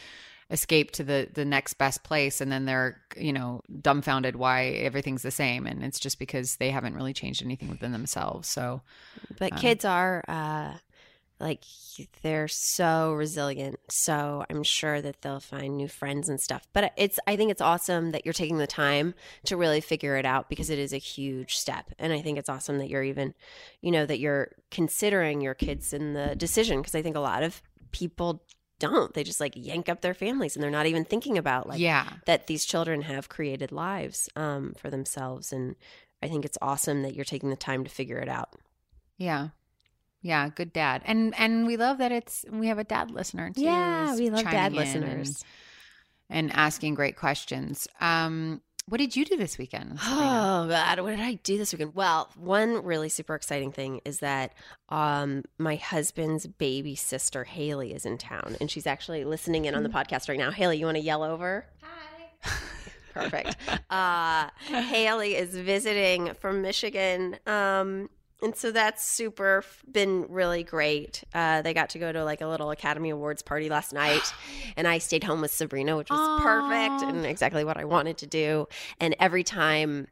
[0.48, 5.22] escape to the the next best place and then they're you know dumbfounded why everything's
[5.22, 8.80] the same and it's just because they haven't really changed anything within themselves so
[9.40, 10.74] But Um, kids are uh
[11.38, 11.64] like
[12.22, 13.78] they're so resilient.
[13.90, 16.66] So I'm sure that they'll find new friends and stuff.
[16.72, 20.24] But it's I think it's awesome that you're taking the time to really figure it
[20.24, 21.92] out because it is a huge step.
[21.98, 23.34] And I think it's awesome that you're even
[23.80, 27.42] you know that you're considering your kids in the decision because I think a lot
[27.42, 28.42] of people
[28.78, 29.12] don't.
[29.14, 32.08] They just like yank up their families and they're not even thinking about like yeah
[32.26, 35.76] that these children have created lives um, for themselves and
[36.22, 38.54] I think it's awesome that you're taking the time to figure it out.
[39.18, 39.48] Yeah.
[40.22, 41.02] Yeah, good dad.
[41.04, 43.62] And and we love that it's we have a dad listener too.
[43.62, 45.44] Yeah, we love dad listeners.
[46.28, 47.86] And, and asking great questions.
[48.00, 49.98] Um what did you do this weekend?
[50.00, 51.96] Oh God, what did I do this weekend?
[51.96, 54.54] Well, one really super exciting thing is that
[54.90, 59.82] um, my husband's baby sister Haley is in town, and she's actually listening in on
[59.82, 60.52] the podcast right now.
[60.52, 61.66] Haley, you want to yell over?
[61.82, 62.50] Hi.
[63.12, 63.56] Perfect.
[63.90, 67.38] uh, Haley is visiting from Michigan.
[67.44, 68.08] Um,
[68.42, 71.24] and so that's super been really great.
[71.34, 74.32] Uh, they got to go to like a little Academy Awards party last night,
[74.76, 76.40] and I stayed home with Sabrina, which was Aw.
[76.40, 78.68] perfect and exactly what I wanted to do.
[79.00, 80.08] And every time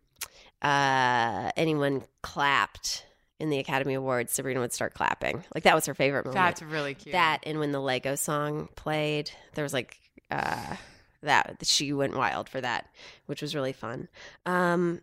[0.63, 3.05] uh, anyone clapped,
[3.41, 5.45] in the Academy Awards, Sabrina would start clapping.
[5.55, 6.37] Like that was her favorite moment.
[6.37, 7.13] That's really cute.
[7.13, 9.99] that and when the Lego song played, there was like
[10.31, 10.77] uh
[11.23, 12.87] that she went wild for that,
[13.27, 14.09] which was really fun.
[14.47, 15.01] Um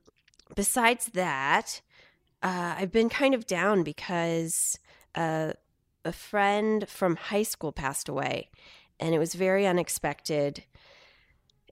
[0.56, 1.82] besides that,
[2.44, 4.80] uh I've been kind of down because
[5.16, 5.54] uh
[6.04, 8.50] a friend from high school passed away
[9.00, 10.64] and it was very unexpected.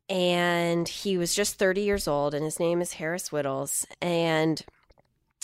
[0.09, 4.63] And he was just 30 years old and his name is Harris Wittels and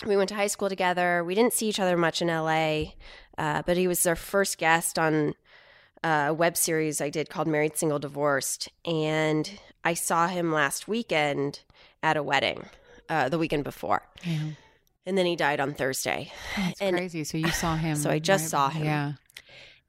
[0.06, 1.24] we went to high school together.
[1.24, 2.94] We didn't see each other much in LA,
[3.38, 5.36] uh, but he was our first guest on
[6.04, 8.70] a web series I did called Married, Single, Divorced.
[8.84, 9.50] And
[9.84, 11.62] I saw him last weekend
[12.04, 12.66] at a wedding,
[13.08, 14.02] uh, the weekend before.
[14.24, 14.50] Yeah.
[15.06, 16.32] And then he died on Thursday.
[16.58, 17.24] That's And- crazy.
[17.24, 17.96] So you saw him.
[17.96, 18.86] So I just saw him.
[18.86, 19.14] Yeah.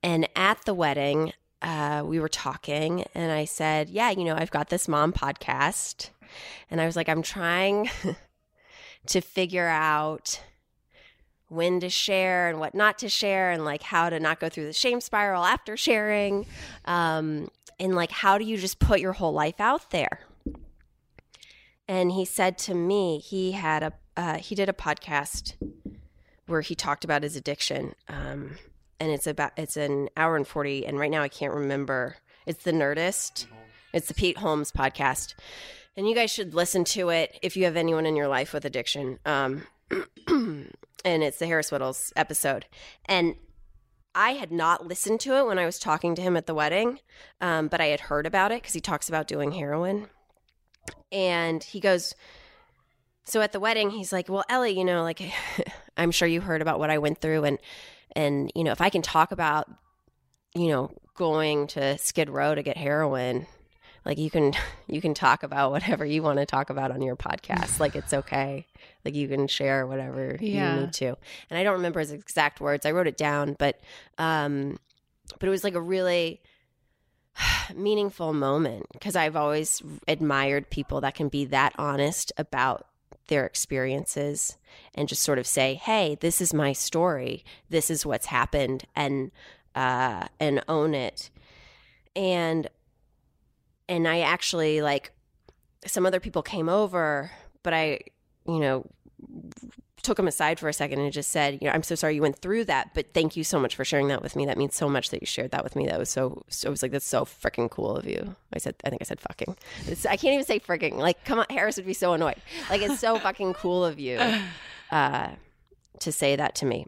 [0.03, 4.51] And at the wedding, uh, we were talking, and I said, Yeah, you know, I've
[4.51, 6.11] got this mom podcast.
[6.71, 7.89] And I was like, I'm trying
[9.07, 10.41] to figure out
[11.49, 14.67] when to share and what not to share, and like how to not go through
[14.67, 16.45] the shame spiral after sharing.
[16.85, 17.49] Um,
[17.81, 20.21] and like, how do you just put your whole life out there?
[21.89, 25.55] And he said to me, he had a, uh, he did a podcast
[26.47, 27.95] where he talked about his addiction.
[28.09, 28.57] Um,
[28.99, 32.17] and it's about it's an hour and 40 and right now i can't remember.
[32.47, 33.47] It's the nerdist.
[33.93, 35.35] It's the pete holmes podcast.
[35.97, 38.65] And you guys should listen to it if you have anyone in your life with
[38.65, 39.19] addiction.
[39.25, 39.67] Um,
[40.29, 42.67] and it's the harris wittels episode.
[43.07, 43.37] And
[44.15, 47.01] i had not listened to it when i was talking to him at the wedding
[47.43, 50.09] um, but i had heard about it because he talks about doing heroin.
[51.13, 52.15] And he goes
[53.27, 55.21] so at the wedding he's like well ellie you know like
[55.97, 57.59] i'm sure you heard about what i went through and
[58.15, 59.69] and you know if i can talk about
[60.55, 63.47] you know going to skid row to get heroin
[64.05, 64.53] like you can
[64.87, 67.81] you can talk about whatever you want to talk about on your podcast.
[67.81, 68.67] Like it's okay.
[69.05, 70.75] Like you can share whatever Yeah.
[70.77, 71.17] you need to.
[71.51, 72.87] And i don't remember his exact words.
[72.87, 73.81] I wrote it down but
[74.19, 74.79] um
[75.41, 76.41] but it was like a really
[77.75, 82.87] meaningful moment because i've always admired people that can be that honest about
[83.29, 84.57] their experiences
[84.95, 87.45] and just sort of say, "Hey, this is my story.
[87.69, 89.31] This is what's happened," and
[89.75, 91.31] uh, and own it.
[92.15, 92.69] And
[93.89, 95.13] and I actually like
[95.87, 97.31] some other people came over,
[97.63, 98.01] but I,
[98.47, 98.87] you know,
[100.07, 102.23] took them aside for a second and just said, you know, I'm so sorry you
[102.23, 104.47] went through that, but thank you so much for sharing that with me.
[104.47, 105.87] That means so much that you shared that with me.
[105.87, 108.37] That was so, so I was like, that's so freaking cool of you.
[108.55, 109.57] I said, I think I said fucking.
[109.89, 110.97] It's, I can't even say freaking.
[110.99, 112.37] Like, come on, Harris would be so annoyed.
[112.71, 114.21] Like, it's so fucking cool of you
[114.93, 115.31] uh,
[115.99, 116.87] to say that to me.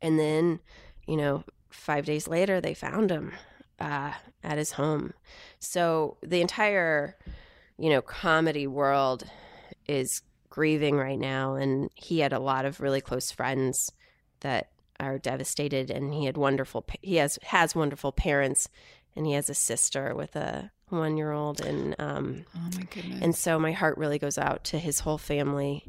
[0.00, 0.60] And then,
[1.08, 3.32] you know, five days later, they found him
[3.80, 4.12] uh,
[4.44, 5.14] at his home.
[5.58, 7.16] So the entire,
[7.76, 9.24] you know, comedy world
[9.88, 11.54] is grieving right now.
[11.54, 13.90] And he had a lot of really close friends
[14.40, 15.90] that are devastated.
[15.90, 18.68] And he had wonderful, he has, has wonderful parents.
[19.16, 21.60] And he has a sister with a one year old.
[21.60, 23.20] And, um, Oh my goodness.
[23.22, 25.84] and so my heart really goes out to his whole family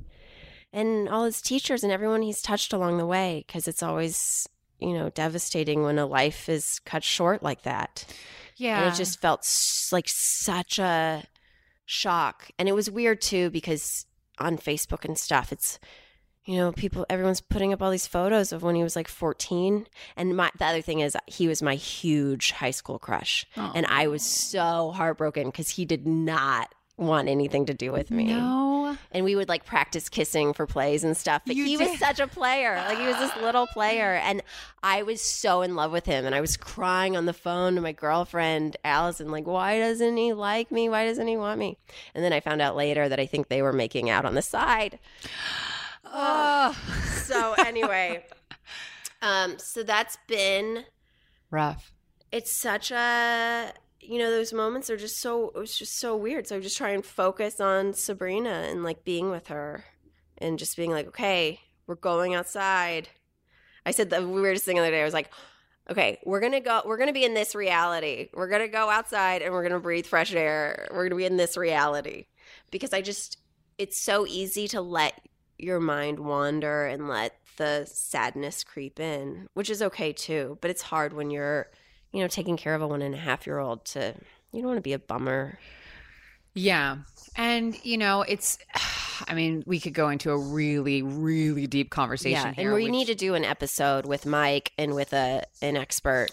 [0.74, 4.48] and all his teachers and everyone he's touched along the way because it's always,
[4.80, 8.06] you know, devastating when a life is cut short like that.
[8.56, 8.84] yeah.
[8.86, 9.42] And it just felt
[9.92, 11.24] like such a
[11.86, 12.50] shock.
[12.58, 14.06] And it was weird too because
[14.42, 15.80] on Facebook and stuff, it's,
[16.46, 19.88] you know, people, everyone's putting up all these photos of when he was like 14.
[20.18, 23.46] And my, the other thing is, he was my huge high school crush.
[23.76, 28.26] And I was so heartbroken because he did not want anything to do with me.
[28.28, 28.96] No.
[29.12, 31.42] And we would like practice kissing for plays and stuff.
[31.46, 31.90] But You he did?
[31.92, 32.76] was such a player.
[32.88, 34.16] Like he was this little player.
[34.16, 34.42] And
[34.84, 36.26] I was so in love with him.
[36.26, 40.34] And I was crying on the phone to my girlfriend, Allison, like, why doesn't he
[40.34, 40.88] like me?
[40.90, 41.78] Why doesn't he want me?
[42.16, 44.42] And then I found out later that I think they were making out on the
[44.42, 45.00] side.
[46.06, 46.78] Oh.
[47.26, 48.26] So anyway,
[49.22, 50.84] um, so that's been
[51.50, 51.94] Rough.
[52.32, 56.48] it's such a you know those moments are just so it was just so weird.
[56.48, 59.86] So i just try and focus on sabrina and like being with her
[60.38, 63.10] and just being like okay we're going outside.
[63.86, 65.02] I said the weirdest thing the other day.
[65.02, 65.32] I was like
[65.90, 68.30] okay we're gonna go we're gonna be in this reality.
[68.34, 70.88] We're gonna go outside and we're gonna breathe fresh air.
[70.92, 72.26] We're gonna be in this reality.
[72.72, 73.38] Because i just
[73.78, 75.20] it's so easy to let
[75.58, 80.82] your mind wander and let the sadness creep in which is okay too but it's
[80.82, 81.70] hard when you're
[82.12, 84.14] you know, taking care of a one and a half year old to,
[84.52, 85.58] you don't want to be a bummer.
[86.54, 86.98] Yeah.
[87.36, 88.58] And, you know, it's,
[89.28, 92.54] I mean, we could go into a really, really deep conversation Yeah.
[92.54, 92.68] here.
[92.70, 96.30] And we which- need to do an episode with Mike and with a, an expert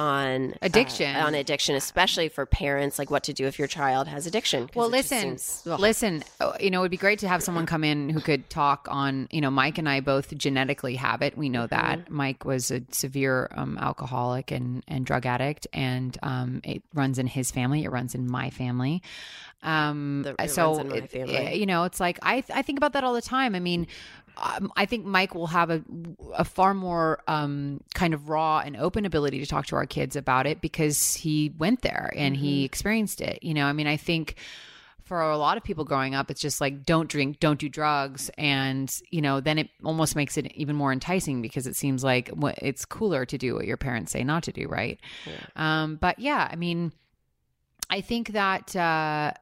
[0.00, 1.14] on uh, Addiction.
[1.14, 4.88] on addiction, especially for parents, like what to do if your child has addiction Well,
[4.88, 6.24] listen, seems- listen.
[6.40, 9.28] oh, You know, it'd be great to have someone come in who could talk on.
[9.30, 11.36] You know, Mike and I both genetically have it.
[11.36, 12.14] We know that Mm-hmm.
[12.16, 17.26] Mike was a severe um, alcoholic and and drug addict, and um, it runs in
[17.26, 17.84] his family.
[17.84, 19.02] It runs in my family.
[19.62, 20.96] Um, The- it so runs in my
[21.40, 23.54] it- you know, it's like I I think about that all the time.
[23.54, 23.86] I mean.
[24.36, 25.82] Um, I think Mike will have a,
[26.34, 30.16] a far more um, kind of raw and open ability to talk to our kids
[30.16, 32.44] about it because he went there and Mm-hmm.
[32.44, 33.42] he experienced it.
[33.42, 34.36] You know, I mean, I think
[35.04, 38.30] for a lot of people growing up, it's just like don't drink, don't do drugs,
[38.38, 42.28] and you know, then it almost makes it even more enticing because it seems like
[42.28, 45.00] what it's cooler to do what your parents say not to do, right?
[45.56, 46.92] Um, but yeah, I mean,
[47.90, 48.74] I think that.
[48.76, 49.32] Uh,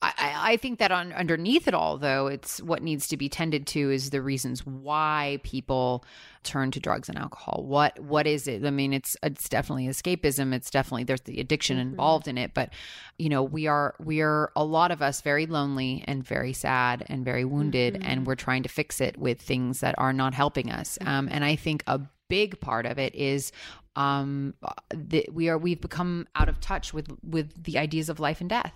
[0.00, 3.66] I, I think that on underneath it all, though, it's what needs to be tended
[3.68, 6.04] to is the reasons why people
[6.44, 7.64] turn to drugs and alcohol.
[7.66, 8.64] What what is it?
[8.64, 10.54] I mean, it's it's definitely escapism.
[10.54, 11.90] It's definitely there's the addiction mm-hmm.
[11.90, 12.54] involved in it.
[12.54, 12.72] But
[13.18, 17.04] you know, we are we are a lot of us very lonely and very sad
[17.08, 18.08] and very wounded, mm-hmm.
[18.08, 20.98] and we're trying to fix it with things that are not helping us.
[21.00, 21.34] Um, mm-hmm.
[21.34, 23.50] and I think a big part of it is
[23.98, 24.54] um
[24.90, 28.48] that we are we've become out of touch with with the ideas of life and
[28.48, 28.72] death.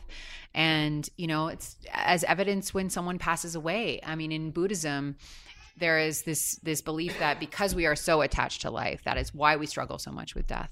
[0.53, 4.01] And you know it's as evidence when someone passes away.
[4.05, 5.17] I mean in buddhism
[5.79, 9.33] there is this this belief that because we are so attached to life that is
[9.33, 10.71] why we struggle so much with death.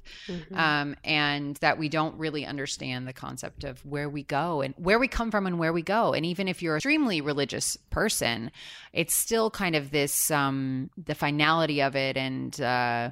[0.52, 4.98] Um, and that we don't really understand the concept of where we go and where
[4.98, 6.12] we come from and where we go.
[6.12, 8.50] And even if you're an extremely religious person
[8.92, 13.10] it's still kind of this um, the finality of it and uh,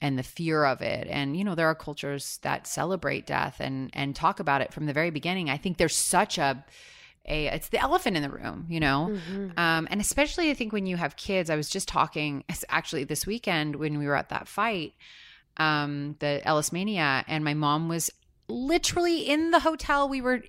[0.00, 1.06] and the fear of it.
[1.08, 4.86] And you know there are cultures that celebrate death and and talk about it from
[4.86, 5.50] the very beginning.
[5.50, 6.64] I think there's such a
[7.26, 9.16] a it's the elephant in the room you know?
[9.56, 13.26] Um and especially i think when you have kids i was just talking actually this
[13.26, 14.92] weekend when we were at that fight
[15.56, 18.10] um the ellis mania and my mom was
[18.46, 20.42] literally in the hotel we were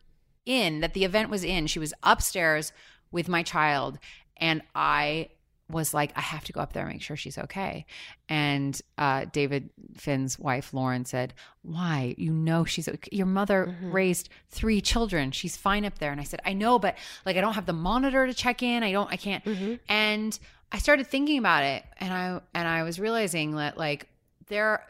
[0.46, 1.68] in that the event was in.
[1.68, 2.72] She was upstairs
[3.12, 3.98] with my child
[4.38, 5.30] and i
[5.70, 7.86] was like, I have to go up there and make sure she's okay.
[8.30, 12.14] And uh, David Fynn's wife, Lauren, said, Why?
[12.18, 12.88] You know, she's.
[13.12, 15.32] Your mother raised three children.
[15.32, 16.12] She's fine up there.
[16.12, 18.84] And I said, I know, but like, I don't have the monitor to check in.
[18.84, 19.44] I don't, I can't.
[19.90, 20.38] And
[20.72, 24.08] I started thinking about it and I, and I was realizing that like
[24.48, 24.84] there,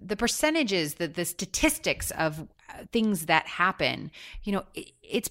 [0.00, 4.10] the percentages, that the statistics of uh, things that happen,
[4.44, 5.30] you know, it, it's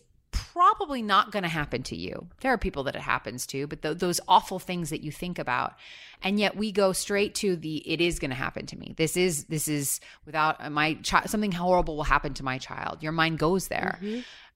[0.54, 2.28] probably not going to happen to you.
[2.42, 5.40] There are people that it happens to, but th- those awful things that you think
[5.40, 5.76] about,
[6.22, 8.94] and yet we go straight to the it is going to happen to me.
[8.98, 11.30] This is this is without uh, my child.
[11.30, 13.04] Something horrible will happen to my child.
[13.04, 14.00] Your mind goes there,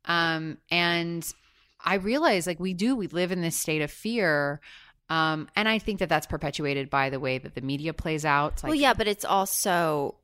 [0.06, 1.26] um, and
[1.84, 2.96] I realize like we do.
[2.96, 4.62] We live in this state of fear.
[5.10, 8.64] Um, and I think that that's perpetuated by the way that the media plays out.
[8.64, 10.16] Like, well, yeah, but it's also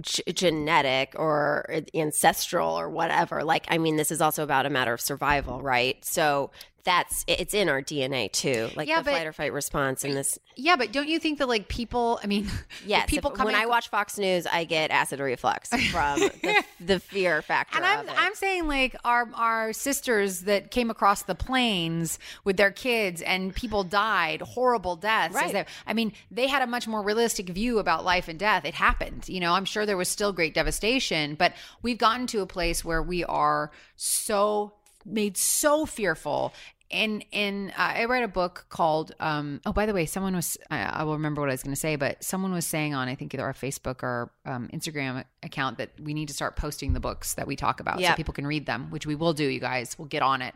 [0.00, 3.44] g- genetic or uh, ancestral or whatever.
[3.44, 6.02] Like, I mean, this is also about a matter of survival, right?
[6.04, 6.50] So
[6.84, 10.14] that's it's in our DNA too, like Yeah, the but- flight or fight response in
[10.14, 10.38] this.
[10.56, 12.18] yeah, but don't you think that like people?
[12.22, 12.48] I mean,
[12.86, 16.64] Yes, people if- coming when I watch Fox News, I get acid reflux from the,
[16.80, 17.76] the fear factor.
[17.76, 18.06] And I'm.
[18.16, 23.54] I'm saying like our our sisters that came across the plains with their kids and
[23.54, 25.34] people died horrible deaths.
[25.34, 25.52] Right.
[25.52, 28.64] They- I mean, they had a much more realistic view about life and death.
[28.64, 29.28] It happened.
[29.28, 32.84] You know, I'm sure there was still great devastation, but we've gotten to a place
[32.84, 34.72] where we are so
[35.04, 36.52] made so fearful.
[36.90, 40.58] and and uh, I read a book called um oh by the way someone was
[40.70, 43.08] I, I will remember what I was going to say but someone was saying on
[43.08, 46.92] I think either our Facebook or um, Instagram account that we need to start posting
[46.92, 49.44] the books that we talk about so people can read them which we will do
[49.46, 49.96] you guys.
[49.98, 50.54] We'll get on it.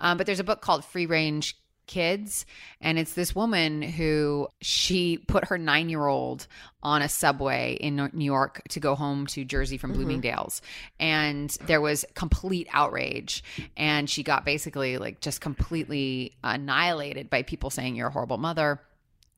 [0.00, 2.46] Um, but there's a book called Free Range Kids
[2.80, 6.46] and it's this woman who she put her nine year old
[6.82, 10.00] on a subway in New York to go home to Jersey from mm-hmm.
[10.00, 10.60] Bloomingdale's.
[11.00, 13.42] And there was complete outrage.
[13.76, 18.80] And she got basically like just completely annihilated by people saying, You're a horrible mother.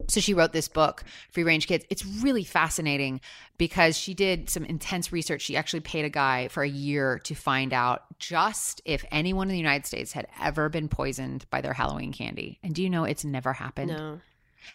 [0.09, 1.85] So she wrote this book, Free Range Kids.
[1.91, 3.21] It's really fascinating
[3.59, 5.43] because she did some intense research.
[5.43, 9.53] She actually paid a guy for a year to find out just if anyone in
[9.53, 12.59] the United States had ever been poisoned by their Halloween candy.
[12.63, 13.91] And do you know it's never happened?
[13.91, 14.21] no.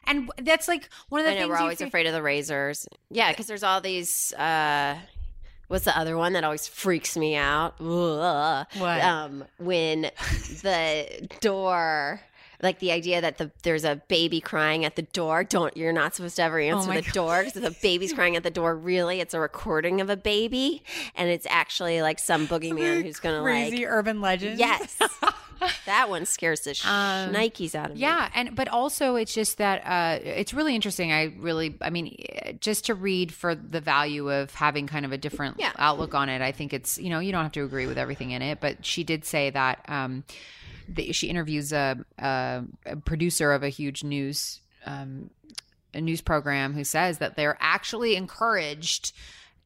[0.08, 2.88] And that's like one of the I know things we're always afraid of the razors.
[3.10, 4.32] Yeah, because there's all these.
[4.34, 4.96] uh
[5.67, 7.76] What's the other one that always freaks me out?
[7.80, 8.67] Ugh.
[8.78, 9.02] What?
[9.02, 10.02] Um, when
[10.63, 12.20] the door.
[12.62, 15.43] Like the idea that the there's a baby crying at the door.
[15.43, 18.43] Don't you're not supposed to ever answer my the door because the baby's crying at
[18.43, 18.76] the door.
[18.76, 20.84] Really, it's a recording of a baby,
[21.15, 24.60] and it's actually like some boogeyman who's gonna like crazy urban legend.
[24.60, 24.97] Yes.
[25.86, 28.02] that one scares the Um, Nikes out of me.
[28.02, 31.12] Yeah, and but also it's just that uh, it's really interesting.
[31.12, 32.15] I really, I mean,
[32.60, 35.71] just to read for the value of having kind of a different Yeah.
[35.78, 36.41] outlook on it.
[36.41, 38.86] I think it's you know you don't have to agree with everything in it, but
[38.86, 40.24] she did say that um,
[40.88, 45.30] the, she interviews a, a, a producer of a huge news um,
[45.94, 49.13] a news program who says that they're actually encouraged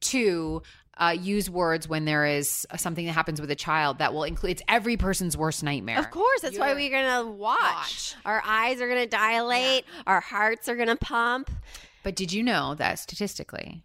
[0.01, 0.61] to
[0.97, 4.51] uh, use words when there is something that happens with a child that will include
[4.53, 5.99] it's every person's worst nightmare.
[5.99, 7.59] Of course, that's why You're- we're gonna watch.
[7.59, 8.15] Watch.
[8.25, 9.85] Our eyes are gonna dilate.
[10.07, 11.51] Our hearts are gonna pump.
[12.03, 13.83] But did you know that statistically,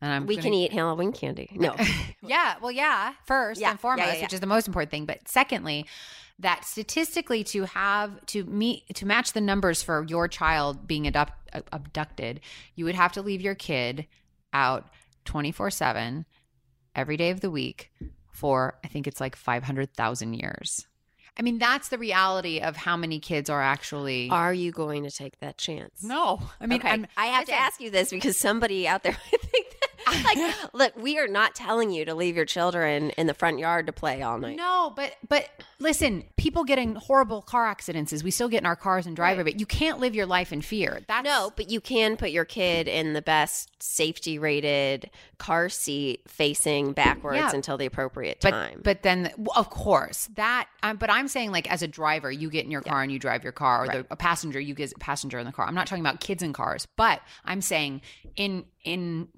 [0.00, 1.50] and I'm we gonna- can eat Halloween candy.
[1.54, 1.76] No,
[2.22, 5.06] yeah, well, yeah, first Yeah, and foremost, yeah, yeah, which is the most important thing.
[5.06, 5.86] But secondly,
[6.40, 11.32] that statistically to have to meet to match the numbers for your child being abduct,
[11.72, 12.40] abducted,
[12.74, 14.06] you would have to leave your kid
[14.52, 14.88] out
[15.24, 16.26] twenty four seven
[16.94, 17.92] every day of the week
[18.32, 20.86] for I think it's like five hundred thousand years.
[21.36, 24.28] I mean, that's the reality of how many kids are actually.
[24.30, 26.02] are you going to take that chance?
[26.02, 26.90] no, I mean, okay.
[26.90, 29.80] I'm, I have to ask you this because somebody out there might think that.
[30.06, 33.86] Like, look, we are not telling you to leave your children in the front yard
[33.86, 34.56] to play all night.
[34.56, 38.12] No, but but listen, people getting horrible car accidents.
[38.12, 40.52] is We still get in our cars and drive, but you can't live your life
[40.52, 41.00] in fear.
[41.08, 46.20] That's No, but you can put your kid in the best safety rated car seat
[46.28, 47.50] facing backwards Yeah.
[47.54, 48.80] until the appropriate But time.
[48.84, 50.68] but then of course that.
[50.82, 53.18] Um, but I'm saying like as a driver, you get in your car and you
[53.18, 55.66] drive your car, or the, a passenger, you get a passenger in the car.
[55.66, 58.02] I'm not talking about kids in cars, but I'm saying
[58.36, 59.28] in in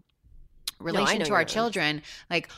[0.79, 2.49] relation know to our children, like.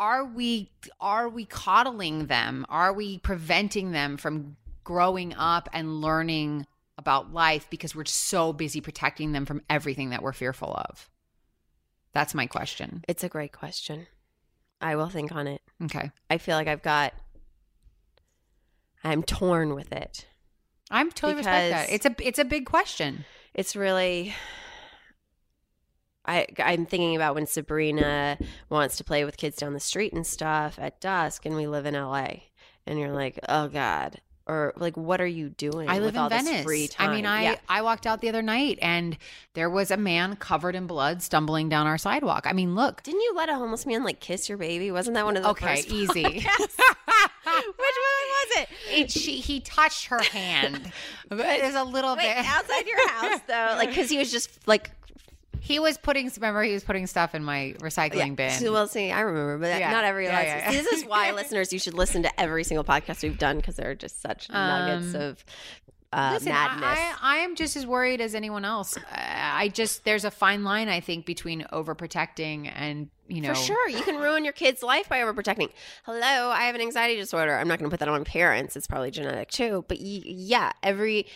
[0.00, 2.64] Are we are we coddling them?
[2.68, 8.80] Are we preventing them from growing up and learning about life because we're so busy
[8.80, 11.10] protecting them from everything that we're fearful of?
[12.12, 13.04] That's my question.
[13.08, 14.06] it's a great question.
[14.80, 15.60] I will think on it.
[15.84, 16.10] Okay.
[16.30, 17.12] I feel like I've got.
[19.04, 20.26] I'm torn with it.
[20.90, 21.92] I'm totally respect that.
[21.92, 23.24] It's a it's a big question.
[23.54, 24.34] It's really.
[26.24, 28.36] I, I'm thinking about when Sabrina
[28.68, 31.86] wants to play with kids down the street and stuff at dusk, and we live
[31.86, 32.28] in LA,
[32.86, 35.88] and you're like, oh god, or like, what are you doing?
[35.88, 36.64] I live with in all this Venice.
[36.64, 37.10] free time?
[37.10, 37.56] I mean, I Yeah.
[37.68, 39.16] I walked out the other night and
[39.54, 42.46] there was a man covered in blood stumbling down our sidewalk.
[42.46, 43.02] I mean, look.
[43.02, 44.90] didn't you let a homeless man like kiss your baby?
[44.90, 46.22] Wasn't that one of the Okay, first easy.
[47.48, 48.68] Which one was it?
[48.90, 50.92] It, she he touched her hand.
[51.30, 52.44] There's a little Wait, bit.
[52.46, 54.90] outside your house though, like because he was just like
[55.60, 56.30] He was putting.
[56.36, 58.50] Remember, he was putting stuff in my recycling bin.
[58.52, 59.90] So, well, see, I remember, but Yeah.
[59.90, 60.24] not every.
[60.26, 60.82] Yeah, Yeah, yeah, yeah.
[60.82, 63.94] This is why, listeners, you should listen to every single podcast we've done because they're
[63.94, 65.44] just such nuggets Um, of
[66.10, 66.84] uh, Listen, madness.
[66.86, 68.96] I, I, I am just as worried as anyone else.
[69.12, 73.88] I just there's a fine line I think between overprotecting and you know For sure,
[73.90, 75.68] you can ruin your kid's life by overprotecting.
[76.04, 77.54] Hello, I have an anxiety disorder.
[77.58, 78.74] I'm not going to put that on my parents.
[78.74, 79.84] It's probably genetic too.
[79.86, 81.26] But y- yeah, every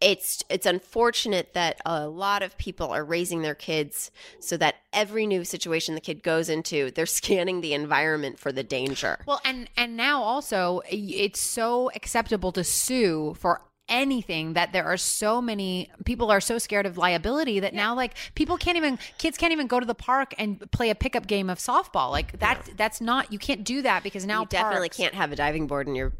[0.00, 5.26] it's it's unfortunate that a lot of people are raising their kids so that every
[5.26, 9.18] new situation the kid goes into, they're scanning the environment for the danger.
[9.26, 14.96] Well, and and now also it's so acceptable to sue for anything that there are
[14.96, 19.38] so many people are so scared of liability that now like people can't even kids
[19.38, 22.10] can't even go to the park and play a pickup game of softball.
[22.10, 25.32] Like that that's not you can't do that because now you definitely parks- can't have
[25.32, 26.12] a diving board in your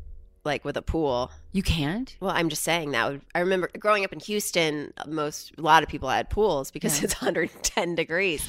[0.46, 1.30] like with a pool.
[1.52, 3.10] you can't Well, I'm just saying that.
[3.10, 7.02] Would, I remember growing up in Houston, most a lot of people had pools because
[7.02, 8.48] it's 110 degrees,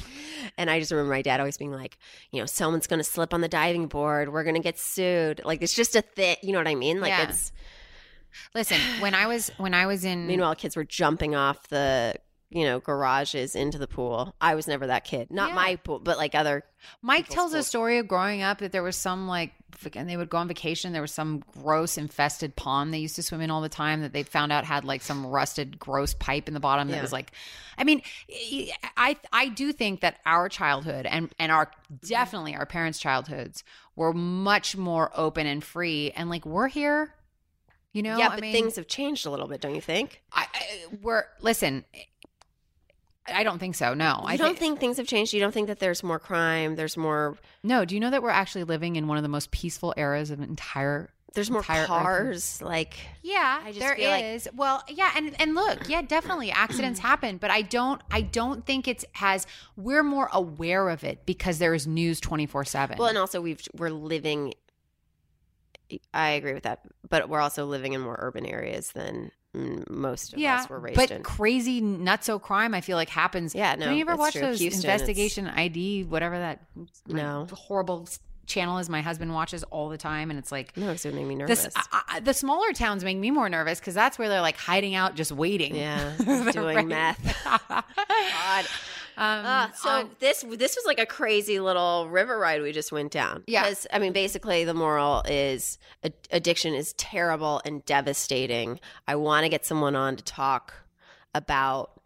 [0.56, 1.98] and I just remember my dad always being like,
[2.30, 5.42] you know, someone's going to slip on the diving board, we're going to get sued.
[5.44, 6.36] Like it's just a thing.
[6.42, 7.00] You know what I mean?
[7.00, 7.28] Like Yeah.
[7.28, 7.52] it's.
[8.54, 12.14] listen when i was when i was in Meanwhile, kids were jumping off the
[12.50, 14.34] you know garages into the pool.
[14.40, 15.30] I was never that kid.
[15.30, 15.54] Not Yeah.
[15.54, 16.64] my pool, but like other.
[17.02, 19.52] Mike tells a story of growing up that there was some like,
[19.94, 20.92] and they would go on vacation.
[20.92, 24.12] There was some gross infested pond they used to swim in all the time that
[24.12, 27.32] they found out had like some rusted, gross pipe in the bottom that was like,
[27.76, 28.00] I mean,
[28.96, 31.70] I I do think that our childhood and and our
[32.06, 33.64] definitely our parents' childhoods
[33.96, 37.12] were much more open and free, and like we're here.
[37.92, 40.22] You know, yeah, I but mean, things have changed a little bit, don't you think?
[40.32, 41.84] I, I, we're listen.
[43.32, 43.94] I don't think so.
[43.94, 45.32] No, You I don't think think things have changed.
[45.32, 46.76] You don't think that there's more crime.
[46.76, 47.36] There's more.
[47.62, 47.84] no.
[47.84, 50.40] Do you know that we're actually living in one of the most peaceful eras of
[50.40, 51.86] entire There's more Entire Earth.
[51.88, 52.62] cars.
[52.62, 56.98] Like Yeah, I just there feel like- Well, yeah, and and look, yeah, definitely accidents
[57.10, 61.58] happen, but I don't I don't think it's has we're more aware of it because
[61.58, 62.96] there is news 24/7.
[62.98, 64.54] Well, and also we've we're living.
[66.12, 70.34] I agree with that, but we're also living in more urban areas than Mm, most
[70.34, 71.22] of yeah, us were raised but in.
[71.22, 73.54] crazy nutso crime I feel like happens.
[73.54, 74.42] Yeah, no, Do you ever watch true.
[74.42, 76.64] those Houston, investigation ID whatever that
[77.06, 77.46] No.
[77.52, 78.06] horrible
[78.46, 81.26] channel is my husband watches all the time, and it's like No, it's gonna make
[81.26, 81.64] me nervous.
[81.64, 84.56] this, I, I, the smaller towns make me more nervous because that's where they're like
[84.58, 85.74] hiding out, just waiting.
[85.74, 86.14] yeah,
[86.52, 87.36] doing meth.
[87.68, 88.66] God.
[89.18, 92.92] Um, Uh, so on- this this was like a crazy little river ride we just
[92.92, 93.42] went down.
[93.46, 93.74] Yeah.
[93.92, 98.78] I mean, basically the moral is ad- addiction is terrible and devastating.
[99.06, 100.72] I want to get someone on to talk
[101.34, 102.00] about,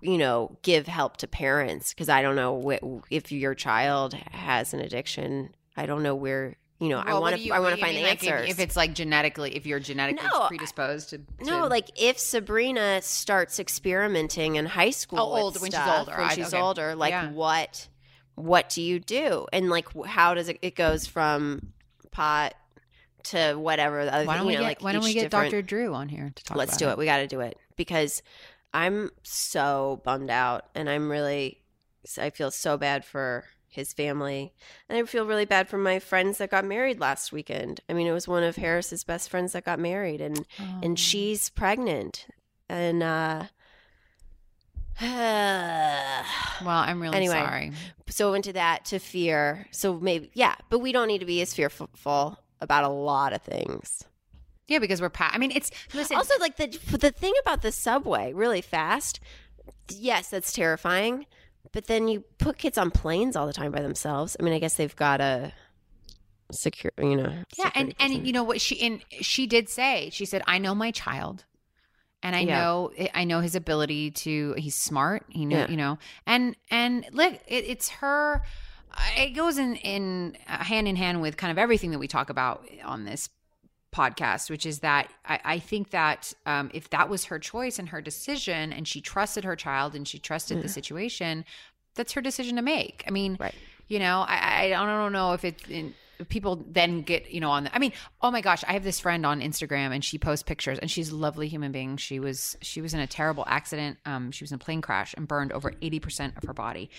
[0.00, 4.74] you know, give help to parents because I don't know wh- if your child has
[4.74, 5.54] an addiction.
[5.76, 6.56] I don't know where.
[6.82, 7.50] You know, I Well, what want to.
[7.52, 8.50] I want to find mean, like, if- answers.
[8.50, 13.00] If, it's like genetically, if you're genetically No, predisposed to, to No, like if Sabrina
[13.02, 16.18] starts experimenting in high school, Oh, old- when she's stuff, older.
[16.20, 16.60] when I- she's okay.
[16.60, 17.30] older, like Yeah.
[17.30, 17.86] what,
[18.34, 20.58] what do you do, and like how does it?
[20.60, 21.72] It goes from
[22.10, 22.54] pot
[23.24, 24.04] to whatever.
[24.04, 25.62] The other, why don't you we know, get like why don't we get Dr.
[25.62, 26.56] Drew on here to talk?
[26.56, 26.58] About?
[26.66, 26.98] Let's do it.
[26.98, 28.24] We got to do it because
[28.74, 31.60] I'm so bummed out, and I'm really,
[32.18, 34.52] I feel so bad for his family,
[34.88, 37.80] and I feel really bad for my friends that got married last weekend.
[37.88, 40.80] I mean, it was one of Harris's best friends that got married, and Oh.
[40.82, 42.26] and she's pregnant
[42.68, 43.44] and uh
[45.00, 47.34] Well, I'm really Anyway.
[47.34, 47.72] sorry.
[48.08, 51.54] so into that to fear so maybe yeah but we don't need to be as
[51.54, 54.04] fearful about a lot of things
[54.68, 56.16] Yeah, because we're pa- I mean, it's listen.
[56.18, 56.66] also like the
[56.98, 59.18] the thing about the subway really fast
[59.88, 61.24] yes that's terrifying
[61.72, 64.58] but then you put kids on planes all the time by themselves i mean i
[64.58, 65.52] guess they've got a
[66.50, 70.10] secure you know yeah, and security and you know what she and she did say.
[70.12, 71.44] She said, "I know my child."
[72.22, 72.58] And I Yeah.
[72.58, 74.54] know, I know his ability to.
[74.56, 75.24] He's smart.
[75.28, 75.70] He know, Yeah.
[75.70, 78.42] you know, and and look, it, it's her.
[79.16, 82.30] It goes in in uh, hand in hand with kind of everything that we talk
[82.30, 83.28] about on this
[83.92, 87.88] podcast, which is that I, I think that um, if that was her choice and
[87.90, 91.44] her decision, and she trusted her child and she trusted the situation,
[91.94, 93.04] that's her decision to make.
[93.06, 93.54] I mean, Right.
[93.88, 95.94] you know, I, I don't know if it's in,
[96.28, 97.64] people then get you know on.
[97.64, 100.42] The, I mean, oh my gosh, I have this friend on Instagram and she posts
[100.44, 101.96] pictures and she's a lovely human being.
[101.96, 103.98] She was she was in a terrible accident.
[104.06, 106.90] Um, she was in a plane crash and burned over eighty percent of her body,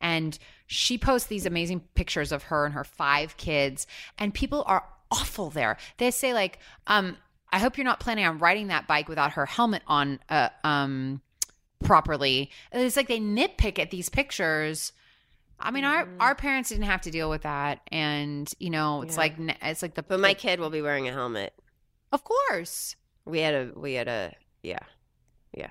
[0.00, 3.86] and she posts these amazing pictures of her and her five kids.
[4.18, 5.76] And people are awful there.
[5.98, 6.58] They say like,
[6.88, 7.16] um,
[7.52, 10.18] I hope you're not planning on riding that bike without her helmet on.
[10.28, 11.20] Uh, um
[11.84, 12.48] properly.
[12.70, 14.92] It's like they nitpick at these pictures.
[15.58, 16.20] I mean, our Mm-hmm.
[16.20, 19.20] our parents didn't have to deal with that, and you know, it's Yeah.
[19.20, 21.54] like it's like the but my kid will be wearing a helmet
[22.12, 22.94] of course.
[23.24, 24.32] we had a we had a
[24.62, 24.78] yeah,
[25.56, 25.70] yeah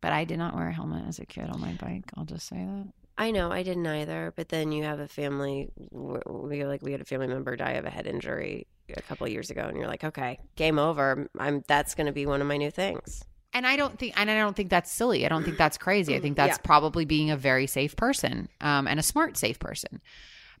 [0.00, 2.04] But I did not wear a helmet as a kid on my bike.
[2.16, 2.86] I'll just say that.
[3.20, 5.68] I know I didn't either, but then you have a family.
[5.90, 9.32] We like we had a family member die of a head injury a couple of
[9.32, 11.28] years ago, and you're like, okay, game over.
[11.38, 13.24] I'm that's going to be one of my new things.
[13.52, 15.26] And I don't think, and I don't think that's silly.
[15.26, 16.14] I don't think that's crazy.
[16.14, 16.62] I think that's Yeah.
[16.62, 20.00] probably being a very safe person, um, and a smart, safe person.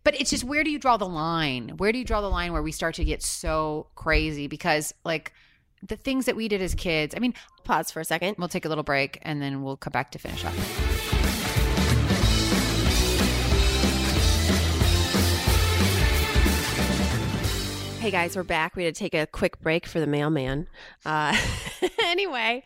[0.04, 1.74] But it's just where do you draw the line?
[1.76, 4.48] Where do you draw the line where we start to get so crazy?
[4.48, 5.32] Because like
[5.86, 7.14] the things that we did as kids.
[7.14, 8.34] I mean, Pause for a second.
[8.38, 10.54] we'll take a little break and then we'll come back to finish up.
[18.08, 18.74] Hey guys, we're back.
[18.74, 20.66] We had to take a quick break for the mailman.
[21.04, 21.36] Uh,
[22.04, 22.64] anyway,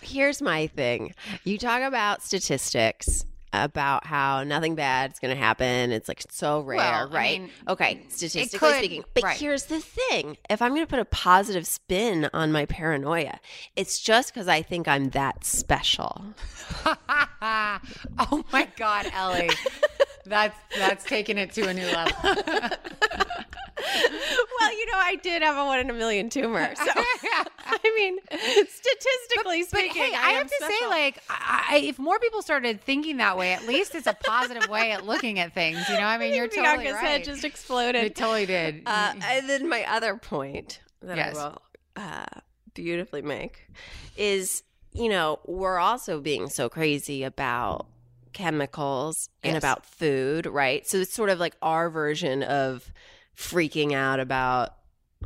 [0.00, 1.14] here's my thing.
[1.44, 5.92] You talk about statistics about how nothing bad is going to happen.
[5.92, 7.40] It's like so rare, Well, I right?
[7.42, 9.04] mean, okay, statistically could- speaking.
[9.14, 9.36] But right.
[9.36, 13.38] here's the thing if I'm going to put a positive spin on my paranoia,
[13.76, 16.24] it's just because I think I'm that special.
[16.86, 19.48] oh my god, Ellie.
[20.24, 22.12] That's that's taking it to a new level.
[22.24, 22.38] well,
[24.78, 26.72] you know, I did have a one in a million tumor.
[26.76, 26.84] So,
[27.66, 31.98] I mean, statistically But speaking, hey, I, am have to say, like, I, I- if
[31.98, 35.54] more people started thinking that way, at least it's a positive way at looking at
[35.54, 35.88] things.
[35.88, 37.04] You know, I mean, you're totally Bianca's right.
[37.04, 38.04] head just exploded.
[38.04, 38.82] it totally did.
[38.86, 41.36] Uh, and then my other point that Yes.
[41.36, 41.62] I will
[41.96, 42.40] uh,
[42.74, 43.66] beautifully make
[44.16, 44.62] is,
[44.92, 47.86] you know, we're also being so crazy about
[48.32, 50.86] chemicals and about food, right?
[50.86, 52.92] So it's sort of like our version of
[53.36, 54.74] freaking out about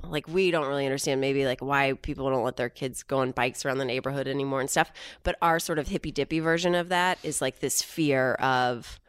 [0.04, 3.30] like we don't really understand maybe like why people don't let their kids go on
[3.32, 4.92] bikes around the neighborhood anymore and stuff
[5.22, 9.00] but our sort of hippy dippy version of that is like this fear of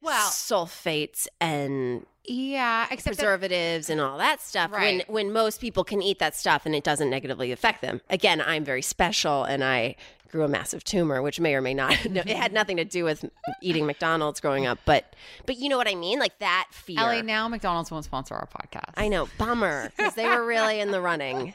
[0.00, 5.04] well, sulfates and yeah, except that, preservatives and all that stuff Right.
[5.08, 8.40] when when most people can eat that stuff and it doesn't negatively affect them again
[8.40, 9.96] i'm very special and i
[10.30, 13.04] grew a massive tumor which may or may not no, it had nothing to do
[13.04, 13.24] with
[13.62, 15.14] eating mcdonald's growing up but
[15.46, 18.46] but you know what i mean like that fear Ellie, now McDonald's won't sponsor our
[18.46, 18.92] podcast.
[18.96, 21.54] I know, bummer, because they were really in the running.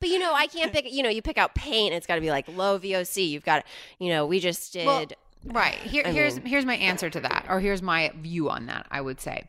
[0.00, 0.90] But you know, I can't pick.
[0.92, 1.94] You know, you pick out paint.
[1.94, 3.28] It's got to be like low VOC.
[3.28, 3.64] You've got,
[3.98, 4.86] you know, we just did.
[4.86, 5.06] Well,
[5.44, 8.66] right here, I here's mean- here's my answer to that, or here's my view on
[8.66, 8.86] that.
[8.90, 9.44] I would say,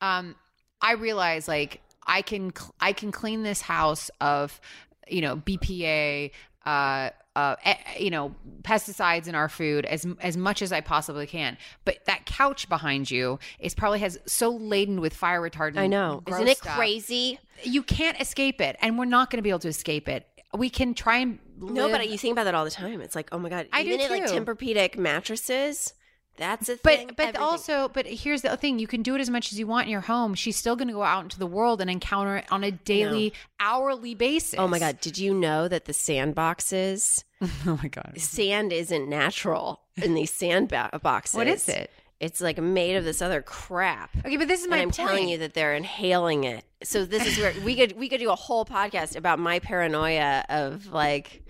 [0.00, 0.34] um,
[0.80, 4.60] I realize like I can I can clean this house of
[5.08, 6.30] you know BPA.
[6.66, 11.26] Uh, uh, eh, you know, pesticides in our food as as much as I possibly
[11.26, 11.56] can.
[11.84, 15.78] But that couch behind you is probably has so laden with fire retardant.
[15.78, 16.22] I know.
[16.26, 16.76] Isn't it stuff.
[16.76, 17.38] crazy?
[17.62, 20.26] You can't escape it, and we're not going to be able to escape it.
[20.52, 23.00] We can try and No, but you think about that all the time.
[23.00, 24.30] It's like, oh my god, I do even in like.
[24.30, 25.94] Tempur-Pedic mattresses,
[26.36, 27.08] that's a thing.
[27.08, 27.42] But but Everything.
[27.42, 29.92] also but here's the thing: you can do it as much as you want in
[29.92, 30.34] your home.
[30.34, 33.32] She's still going to go out into the world and encounter it on a daily,
[33.58, 34.58] hourly basis.
[34.58, 37.24] oh my god, did you know that the sandboxes
[37.66, 38.14] oh my god!
[38.18, 41.34] sand isn't natural in these sandboxes.
[41.34, 41.90] What is it?
[42.20, 44.10] It's like made of this other crap.
[44.24, 45.08] Okay, but this is my and I'm point.
[45.08, 46.64] telling you that they're inhaling it.
[46.82, 50.44] So this is where we could we could do a whole podcast about my paranoia
[50.50, 51.42] of like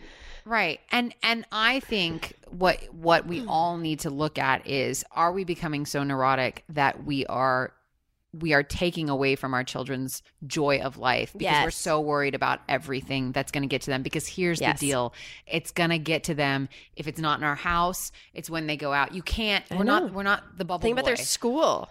[0.44, 0.80] Right.
[0.90, 3.48] And and I think what what we hmm.
[3.48, 7.72] all need to look at is are we becoming so neurotic that we are
[8.32, 12.60] we are taking away from our children's joy of life because we're so worried about
[12.68, 14.02] everything that's going to get to them?
[14.02, 14.78] Because here's Yes.
[14.78, 15.14] the deal.
[15.46, 18.76] It's going to get to them if it's not in our house it's when they
[18.76, 19.14] go out.
[19.14, 21.88] You can't I we're not we're not the bubble think about their school.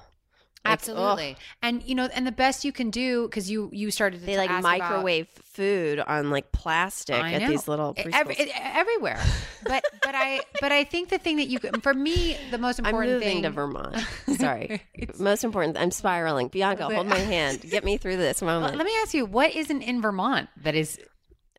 [0.66, 4.26] Absolutely and you know and the best you can do because you you started to
[4.26, 9.20] They like ask about- microwave food on like plastic at these little every, it- everywhere.
[9.64, 12.80] But but I but I think the thing that you can- for me the most
[12.80, 13.96] I'm important moving thing to Vermont.
[14.38, 14.82] Sorry.
[15.20, 15.78] Most important.
[15.78, 16.50] I'm spiraling.
[16.50, 17.62] Bianca, hold my hand.
[17.70, 18.78] Get me through this Well, moment.
[18.78, 21.00] let me ask you, what isn't in Vermont that is?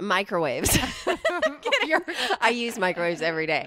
[0.01, 0.79] Microwaves.
[2.41, 3.67] I use microwaves every day.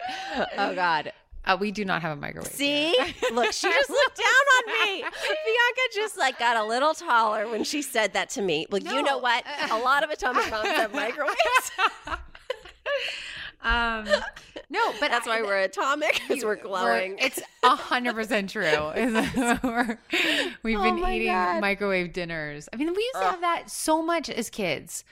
[0.58, 1.12] Oh God.
[1.46, 2.52] Uh, we do not have a microwave.
[2.52, 2.96] See?
[3.34, 4.26] Look, she just looked down
[4.58, 5.02] on me.
[5.02, 8.66] Bianca just like got a little taller when she said that to me.
[8.70, 9.44] Well, you know what?
[9.72, 11.38] A lot of atomic bombs have microwaves.
[13.62, 14.06] Um,
[14.70, 17.18] no, but That's why I- we're atomic because we're glowing.
[17.20, 18.64] it's a hundred percent true.
[18.94, 19.98] We're-
[20.64, 21.62] We've Oh been my eating God.
[21.62, 22.68] microwave dinners.
[22.74, 25.06] I mean, we used to have that so much as kids.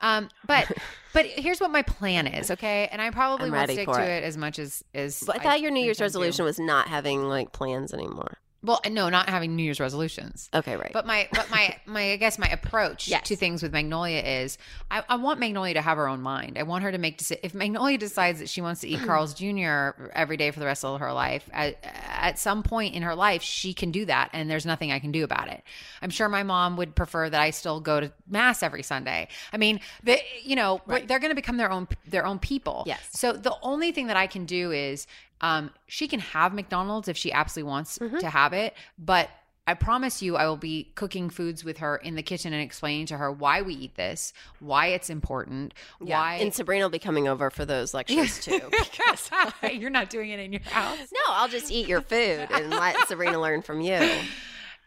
[0.00, 0.70] Um, but
[1.12, 2.88] but here's what my plan is, okay?
[2.92, 4.18] And I probably I'm won't stick to it.
[4.18, 5.22] it as much as as.
[5.26, 6.18] but I thought your New Year's intend to.
[6.18, 8.38] resolution was not having like plans anymore.
[8.60, 10.50] Well, no, not having New Year's resolutions.
[10.52, 10.90] Okay, right.
[10.92, 13.28] But my, but my, my, I guess my approach Yes.
[13.28, 14.58] to things with Magnolia is,
[14.90, 16.58] I, I want Magnolia to have her own mind.
[16.58, 19.32] I want her to make deci- if Magnolia decides that she wants to eat Carl's
[19.34, 20.08] Jr.
[20.12, 21.76] every day for the rest of her life, at,
[22.08, 25.12] at some point in her life, she can do that, and there's nothing I can
[25.12, 25.62] do about it.
[26.02, 29.28] I'm sure my mom would prefer that I still go to mass every Sunday.
[29.52, 31.06] I mean, the, you know, Right.
[31.06, 32.82] they're going to become their own their own people.
[32.86, 33.08] Yes.
[33.12, 35.06] So the only thing that I can do is
[35.40, 38.18] um, she can have McDonald's if she absolutely wants Mm-hmm.
[38.18, 39.30] to have it, but
[39.66, 43.04] I promise you, I will be cooking foods with her in the kitchen and explaining
[43.06, 46.18] to her why we eat this, why it's important, yeah.
[46.18, 46.34] why.
[46.36, 48.60] and Sabrina will be coming over for those lectures too.
[48.70, 49.30] because-
[49.72, 50.98] You're not doing it in your house.
[51.12, 53.98] no, I'll just eat your food and let Sabrina learn from you.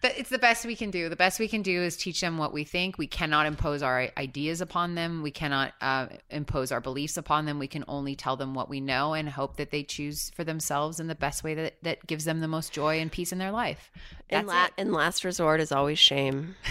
[0.01, 1.09] But it's the best we can do.
[1.09, 2.97] The best we can do is teach them what we think.
[2.97, 5.21] We cannot impose our ideas upon them.
[5.21, 7.59] We cannot uh, impose our beliefs upon them.
[7.59, 10.99] We can only tell them what we know and hope that they choose for themselves
[10.99, 13.51] in the best way that, that gives them the most joy and peace in their
[13.51, 13.91] life.
[14.29, 16.55] And, la- and last resort is always shame.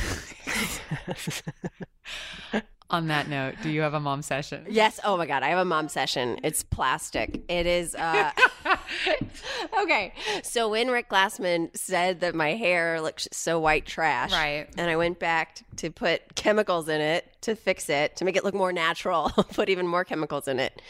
[2.91, 4.67] On that note, do you have a mom session?
[4.69, 4.99] Yes.
[5.05, 5.43] Oh my God.
[5.45, 6.41] I have a mom session.
[6.43, 7.41] It's plastic.
[7.49, 7.95] It is.
[7.95, 8.33] Uh...
[9.83, 10.13] okay.
[10.43, 14.67] So when Rick Glassman said that my hair looks so white trash, Right.
[14.77, 18.45] and I went back to put chemicals in it to fix it to make it
[18.45, 20.83] look more natural, put even more chemicals in it.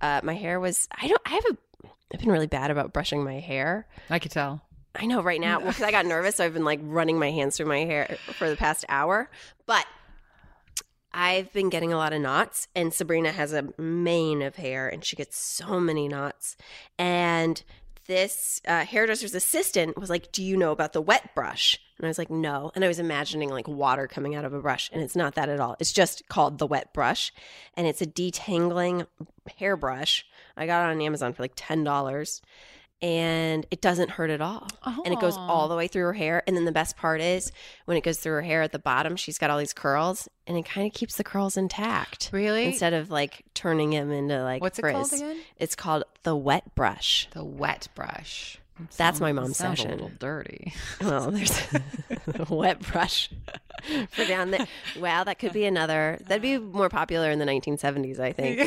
[0.00, 0.88] Uh, my hair was.
[1.00, 1.22] I don't.
[1.26, 1.56] I have a.
[2.14, 3.86] I've been really bad about brushing my hair.
[4.08, 4.62] I could tell.
[4.94, 7.56] I know right now because I got nervous, so I've been like running my hands
[7.56, 9.30] through my hair for the past hour.
[9.66, 9.86] But
[11.12, 15.04] I've been getting a lot of knots, and Sabrina has a mane of hair, and
[15.04, 16.56] she gets so many knots.
[16.98, 17.62] And
[18.06, 22.08] this uh, hairdresser's assistant was like, "Do you know about the wet brush?" And I
[22.08, 25.02] was like, "No." And I was imagining like water coming out of a brush, and
[25.02, 25.76] it's not that at all.
[25.80, 27.32] It's just called the wet brush,
[27.74, 29.06] and it's a detangling
[29.58, 30.24] hairbrush.
[30.56, 32.40] I got it on Amazon for like ten dollars.
[33.02, 34.68] And it doesn't hurt at all.
[34.84, 35.68] And it goes all oh.
[35.68, 36.42] the way through her hair.
[36.46, 37.50] And then the best part is
[37.86, 40.58] when it goes through her hair at the bottom, she's got all these curls and
[40.58, 42.28] it kind of keeps the curls intact.
[42.32, 42.66] Really?
[42.66, 44.94] Instead of like turning them into like What's it frizz.
[44.94, 45.36] called again?
[45.56, 47.28] It's called the wet brush.
[47.32, 48.60] The wet brush.
[48.96, 49.92] That's my mom's sounds session.
[49.92, 50.72] A little dirty.
[51.00, 51.58] Well, there's
[52.34, 53.30] a wet brush
[54.10, 54.66] for down there.
[54.98, 56.18] Wow, that could be another.
[56.26, 58.58] That'd be more popular in the 1970s, I think.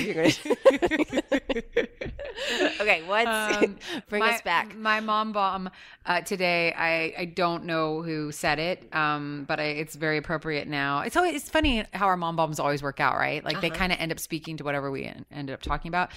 [2.36, 3.78] If you're gonna- okay, what's Um,
[4.10, 4.76] bring my, us back?
[4.76, 5.70] My mom bomb
[6.06, 6.74] uh, today.
[6.76, 11.02] I I don't know who said it, um, but I, it's very appropriate now.
[11.02, 13.44] It's always it's funny how our mom bombs always work out, right?
[13.44, 13.78] Like they Uh-huh.
[13.78, 16.10] kind of end up speaking to whatever we en- ended up talking about.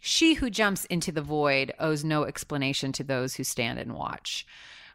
[0.00, 4.46] She who jumps into the void owes no explanation to those who stand and watch.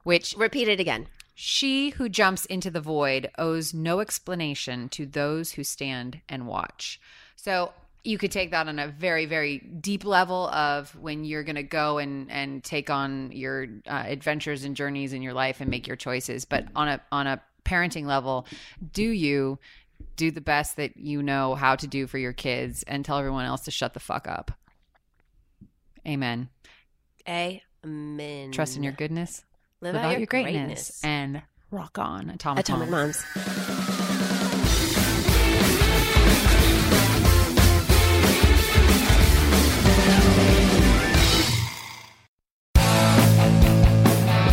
[0.03, 1.07] Which Repeat it again.
[1.35, 6.99] She who jumps into the void owes no explanation to those who stand and watch.
[7.35, 11.55] So you could take that on a very, very deep level of when you're going
[11.55, 15.69] to go and, and take on your uh, adventures and journeys in your life and
[15.69, 16.45] make your choices.
[16.45, 18.47] But on a on a parenting level,
[18.91, 19.59] do you
[20.15, 23.45] do the best that you know how to do for your kids and tell everyone
[23.45, 24.51] else to shut the fuck up?
[26.07, 26.49] Amen.
[27.27, 28.51] Amen.
[28.51, 29.43] Trust in your goodness.
[29.79, 32.29] Live, Live out, out your greatness, and rock on.
[32.31, 33.23] Atomic, Atomic Moms.
[33.35, 34.00] Moms.